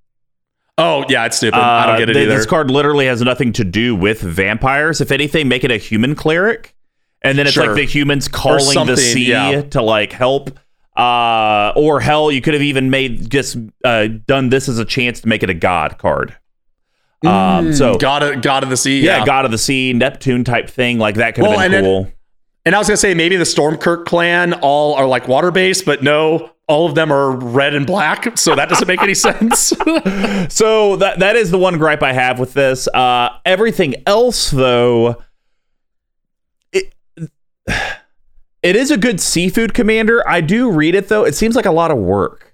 [0.76, 1.58] Oh yeah, it's stupid.
[1.58, 2.36] I don't Uh, get it th- either.
[2.36, 5.00] This card literally has nothing to do with vampires.
[5.00, 6.74] If anything, make it a human cleric,
[7.22, 7.68] and then it's Sure.
[7.68, 9.62] like the humans calling the sea yeah.
[9.62, 10.50] to like help.
[10.98, 15.22] Uh, or hell, you could have even made just uh, done this as a chance
[15.22, 16.36] to make it a god card.
[17.24, 19.00] Um, so God of, God of the Sea.
[19.00, 19.24] yeah, Yeah.
[19.24, 21.84] god of the sea, Neptune type thing, like that could have Well, been and then-
[21.84, 22.12] cool.
[22.64, 26.02] And I was gonna say maybe the Stormkirk clan all are like water based, but
[26.02, 29.72] no, all of them are red and black, so that doesn't make any sense.
[30.48, 32.88] So that that is the one gripe I have with this.
[32.92, 35.22] Uh, everything else, though,
[36.72, 36.92] it
[38.62, 40.28] it is a good seafood commander.
[40.28, 41.24] I do read it though.
[41.24, 42.45] It seems like a lot of work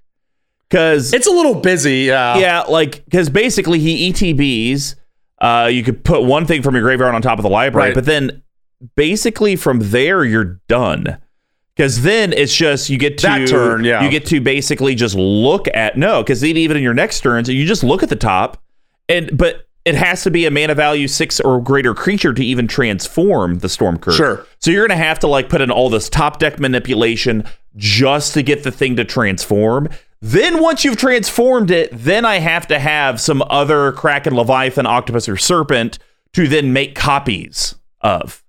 [0.72, 2.04] because it's a little busy.
[2.04, 2.38] Yeah.
[2.38, 4.94] yeah, like because basically he ETBs.
[5.38, 7.94] Uh, you could put one thing from your graveyard on top of the library, Right.
[7.94, 8.42] but then
[8.96, 11.18] basically from there you're done.
[11.76, 14.02] Because then it's just you get to That turn, yeah.
[14.04, 17.66] you get to basically just look at no, because even in your next turns, you
[17.66, 18.62] just look at the top,
[19.08, 22.66] and but it has to be a mana value six or greater creature to even
[22.68, 24.16] transform the Stormkirk.
[24.16, 24.46] Sure.
[24.60, 27.44] So you're gonna have to like put in all this top deck manipulation
[27.76, 29.88] just to get the thing to transform.
[30.24, 35.28] Then once you've transformed it, then I have to have some other Kraken, Leviathan, Octopus,
[35.28, 35.98] or Serpent
[36.32, 38.42] to then make copies of.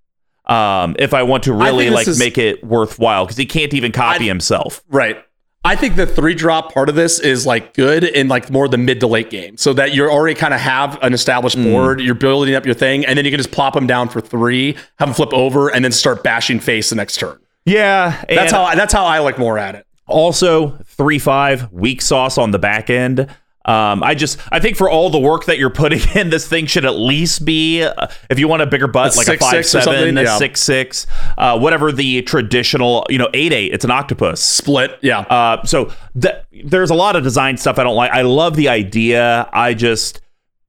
[0.46, 3.92] Um, if I want to really like is- make it worthwhile, because he can't even
[3.92, 4.84] copy I- himself.
[4.90, 5.18] Right.
[5.66, 8.78] I think the three drop part of this is like good in like more the
[8.78, 11.64] mid to late game, so that you're already kind of have an established Hmm.
[11.72, 12.02] board.
[12.02, 14.74] You're building up your thing, and then you can just plop them down for three,
[15.00, 17.40] have them flip over, and then start bashing face the next turn.
[17.66, 19.88] Yeah, That's how I, that's how I like more at it.
[20.08, 23.28] Also, three five weak sauce on the back end.
[23.66, 26.66] Um, I just I think for all the work that you're putting in, this thing
[26.66, 29.42] should at least be uh, if you want a bigger butt, A like a six,
[29.46, 30.38] five six or seven, a Yeah.
[30.38, 33.72] six six, uh, whatever the traditional you know eight eight.
[33.74, 34.42] It's an octopus.
[34.44, 35.20] Split, yeah.
[35.22, 36.36] Uh, so th-
[36.66, 38.12] there's a lot of design stuff I don't like.
[38.12, 39.48] I love the idea.
[39.54, 40.20] I just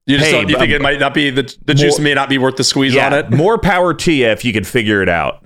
[0.05, 2.03] you just hey, don't, you think um, it might not be the the juice more-
[2.05, 3.29] may not be worth the squeeze yeah, on it.
[3.29, 5.44] more power to you if you can figure it out.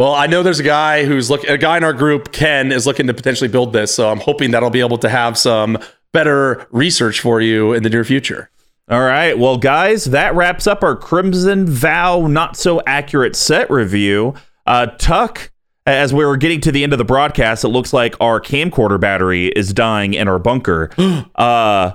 [0.00, 2.86] Well, I know there's a guy who's look a guy in our group, Ken, is
[2.86, 5.76] looking to potentially build this, so I'm hoping that I'll be able to have some
[6.14, 8.48] better research for you in the near future.
[8.88, 9.38] All right.
[9.38, 14.32] Well, guys, that wraps up our Crimson Vow not so accurate set review.
[14.66, 15.52] Uh, Tuck,
[15.84, 18.98] as we were getting to the end of the broadcast, it looks like our camcorder
[18.98, 20.88] battery is dying in our bunker.
[21.34, 21.92] uh,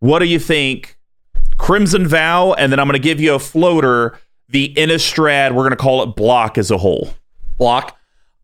[0.00, 0.98] what do you think?
[1.56, 4.18] Crimson Vow, and then I'm going to give you a floater.
[4.48, 7.14] The Innistrad, we're going to call it block as a whole.
[7.56, 7.96] Block.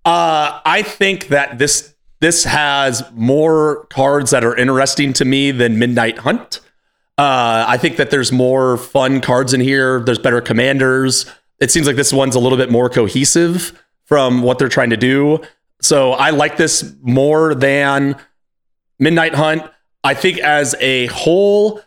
[0.04, 5.78] Uh, I think that this this has more cards that are interesting to me than
[5.78, 6.61] Midnight Hunt.
[7.16, 10.00] Uh, I think that there's more fun cards in here.
[10.00, 11.30] There's better commanders.
[11.61, 14.96] It seems like this one's a little bit more cohesive from what they're trying to
[14.96, 15.40] do.
[15.80, 18.16] So I like this more than
[18.98, 19.62] Midnight Hunt.
[20.04, 21.80] I think as a whole,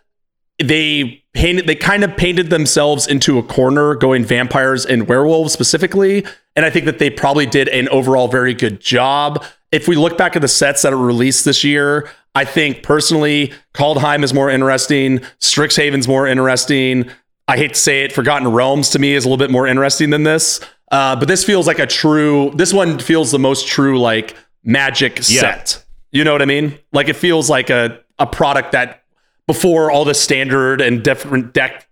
[0.59, 6.25] they painted they kind of painted themselves into a corner going vampires and werewolves specifically
[6.55, 9.43] and i think that they probably did an overall very good job.
[9.71, 13.53] If we look back at the sets that were released this year i think personally
[13.73, 15.19] kaldheim is more interesting.
[15.39, 17.09] Strixhaven's more interesting.
[17.47, 20.09] I hate to say it forgotten realms to me is a little bit more interesting
[20.11, 20.59] than this.
[20.91, 25.17] Uh, but this feels like a true this one feels the most true like magic
[25.27, 25.41] Yeah.
[25.41, 25.83] set.
[26.11, 26.77] You know what i mean?
[26.91, 29.03] Like it feels like a, a product that
[29.47, 31.87] before all the standard and different deck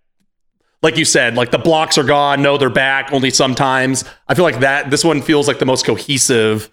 [0.82, 4.44] like you said like the blocks are gone no they're back only sometimes i feel
[4.46, 6.70] like that this one feels like the most cohesive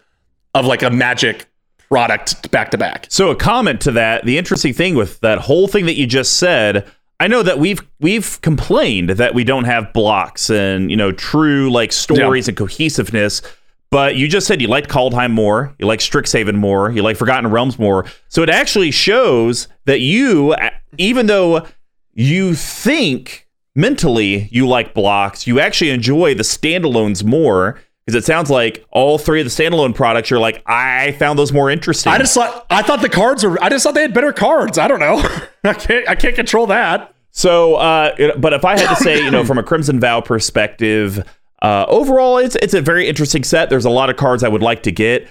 [0.54, 1.46] of like a magic
[1.88, 5.68] product back to back So a comment to that, the interesting thing with that whole
[5.68, 6.86] thing that you just said,
[7.20, 11.70] I know that we've we've complained that we don't have blocks and you know true
[11.70, 13.42] like stories and cohesiveness.
[13.90, 17.50] But you just said you liked Kaldheim more, you like Strixhaven more, you like Forgotten
[17.50, 18.04] Realms more.
[18.28, 20.54] So it actually shows that you,
[20.98, 21.66] even though
[22.12, 23.47] you think
[23.78, 27.80] mentally you like blocks, you actually enjoy the standalones more.
[28.04, 31.52] Because it sounds like all three of the standalone products, you're like, I found those
[31.52, 32.10] more interesting.
[32.10, 34.78] i just thought i thought the cards were i just thought they had better cards
[34.78, 35.18] i don't know
[35.64, 39.30] i can't i can't control that So, uh, but if I had to say, you
[39.30, 41.22] know, from a Crimson Vow perspective,
[41.60, 43.68] uh, overall, it's it's a very interesting set.
[43.68, 45.28] There's a lot of cards I would like to get.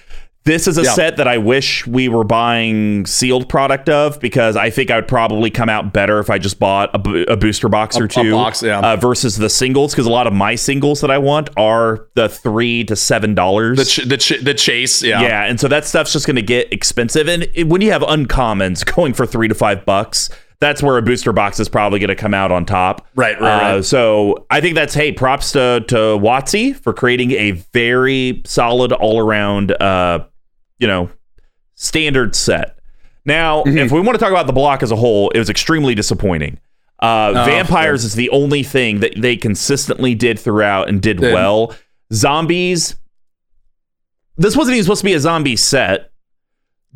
[0.48, 0.92] This is a Yeah.
[0.92, 5.06] set that I wish we were buying sealed product of because I think I would
[5.06, 8.08] probably come out better if I just bought a, bo- a booster box or a
[8.08, 8.80] two box, yeah.
[8.80, 12.30] uh, versus the singles because a lot of my singles that I want are the
[12.30, 13.76] three to seven dollars.
[13.76, 16.42] the ch- the, ch- the chase yeah Yeah, and so that stuff's just going to
[16.42, 17.28] get expensive.
[17.28, 20.30] And it- when you have uncommons going for three to five bucks,
[20.60, 23.06] that's where a booster box is probably going to come out on top.
[23.14, 23.84] Right, right, Uh, right.
[23.84, 29.20] So I think that's hey, props to to Watsy for creating a very solid all
[29.20, 30.20] around, uh,
[30.78, 31.10] you know,
[31.74, 32.78] standard set.
[33.24, 33.78] Now, Mm-hmm.
[33.78, 36.58] if we want to talk about the block as a whole, it was extremely disappointing.
[37.00, 41.74] Uh, Oh, Vampires is the only thing that they consistently did throughout and did well.
[42.12, 42.96] Zombies,
[44.36, 46.10] this wasn't even supposed to be a zombie set,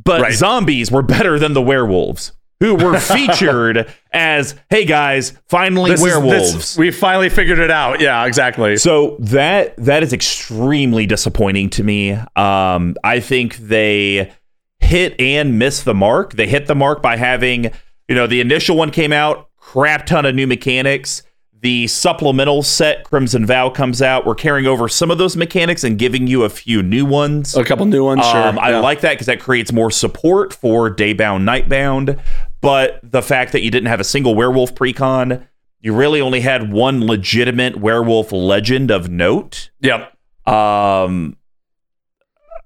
[0.03, 0.33] but Right.
[0.35, 2.33] zombies were better than the werewolves,
[2.63, 6.79] who were featured as, hey guys, finally This is- this- werewolves.
[6.79, 12.13] we finally figured it out yeah exactly So that that is extremely disappointing to me.
[12.37, 14.31] Um, I think they
[14.79, 16.35] hit and miss the mark.
[16.35, 17.65] They hit the mark by having,
[18.09, 21.23] you know, the initial one came out, crap ton of new mechanics.
[21.63, 24.27] The supplemental set Crimson Vow comes out.
[24.27, 27.57] We're carrying over some of those mechanics and giving you a few new ones.
[27.57, 28.81] a couple new ones sure Um, I yeah.
[28.81, 32.19] like that because that creates more support for Daybound, Nightbound.
[32.61, 35.47] But the fact that you didn't have a single werewolf precon,
[35.81, 39.71] you really only had one legitimate werewolf legend of note.
[39.81, 40.13] yep
[40.47, 41.37] Um,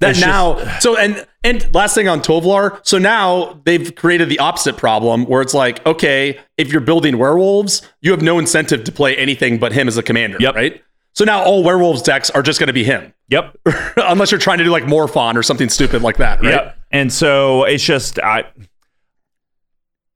[0.01, 4.39] that It's now so and and last thing on Tovolar, so now they've created the
[4.41, 8.93] opposite problem where it's like, okay, if you're building werewolves, you have no incentive to
[8.93, 10.55] play anything but him as a commander, Yep.
[10.55, 10.83] right?
[11.15, 13.57] So now all werewolves decks are just going to be him, Yep.
[13.97, 16.51] unless you're trying to do like Morophon or something stupid like that, right?
[16.51, 16.79] Yep.
[16.91, 18.45] And so it's just I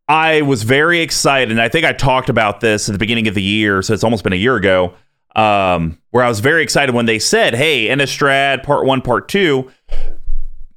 [0.08, 3.34] I was very excited, and I think I talked about this at the beginning of
[3.34, 4.92] the year, so it's almost been a year ago.
[5.36, 9.70] Um, where I was very excited when they said, "Hey, Innistrad Part One, Part 2.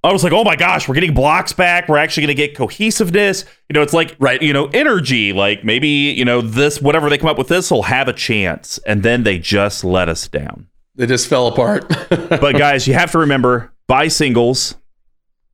[0.04, 1.88] I was like, "Oh my gosh, we're getting blocks back.
[1.88, 4.42] We're actually going to get cohesiveness." You know, it's like Right.
[4.42, 5.34] You know, energy.
[5.34, 8.78] Like maybe you know this, whatever they come up with, this will have a chance,
[8.86, 10.68] and then they just let us down.
[10.96, 11.86] They just fell apart.
[12.30, 14.76] But guys, you have to remember, buy singles,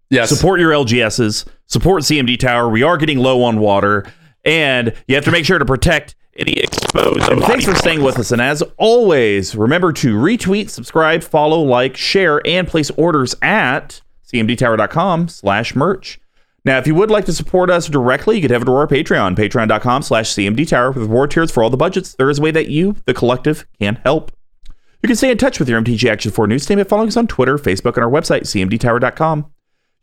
[0.10, 0.30] yes.
[0.30, 2.68] support your LGSs, support CMD Tower.
[2.70, 4.06] We are getting low on water,
[4.44, 7.30] and you have to make sure to protect any exposed.
[7.30, 8.32] And thanks for staying with us.
[8.32, 15.28] And as always, remember to retweet, subscribe, follow, like, share, and place orders at cmdtower.com
[15.28, 16.20] slash merch.
[16.66, 18.88] Now, if you would like to support us directly, you could head over to our
[18.88, 22.14] Patreon, patreon.com slash cmdtower with reward tiers for all the budgets.
[22.14, 24.32] There is a way that you, the collective, can help.
[25.02, 27.16] You can stay in touch with your MTG Action 4 news team by following us
[27.16, 29.50] on Twitter, Facebook, and our website, cmdtower.com.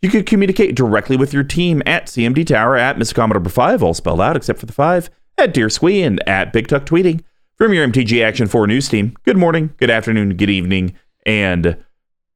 [0.01, 3.15] You can communicate directly with your team at cmdtower at Mr.
[3.15, 6.69] Commodore 5, all spelled out except for the 5, at Dear Squee, and at Big
[6.69, 7.23] Tuck Tweeting.
[7.57, 11.83] From your MTG Action 4 news team, good morning, good afternoon, good evening, and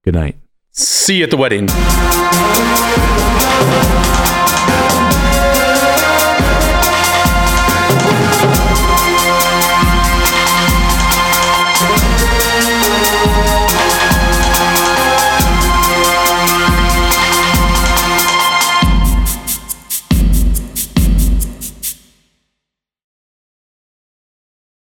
[0.02, 0.36] good night.
[0.70, 1.68] See you at the wedding.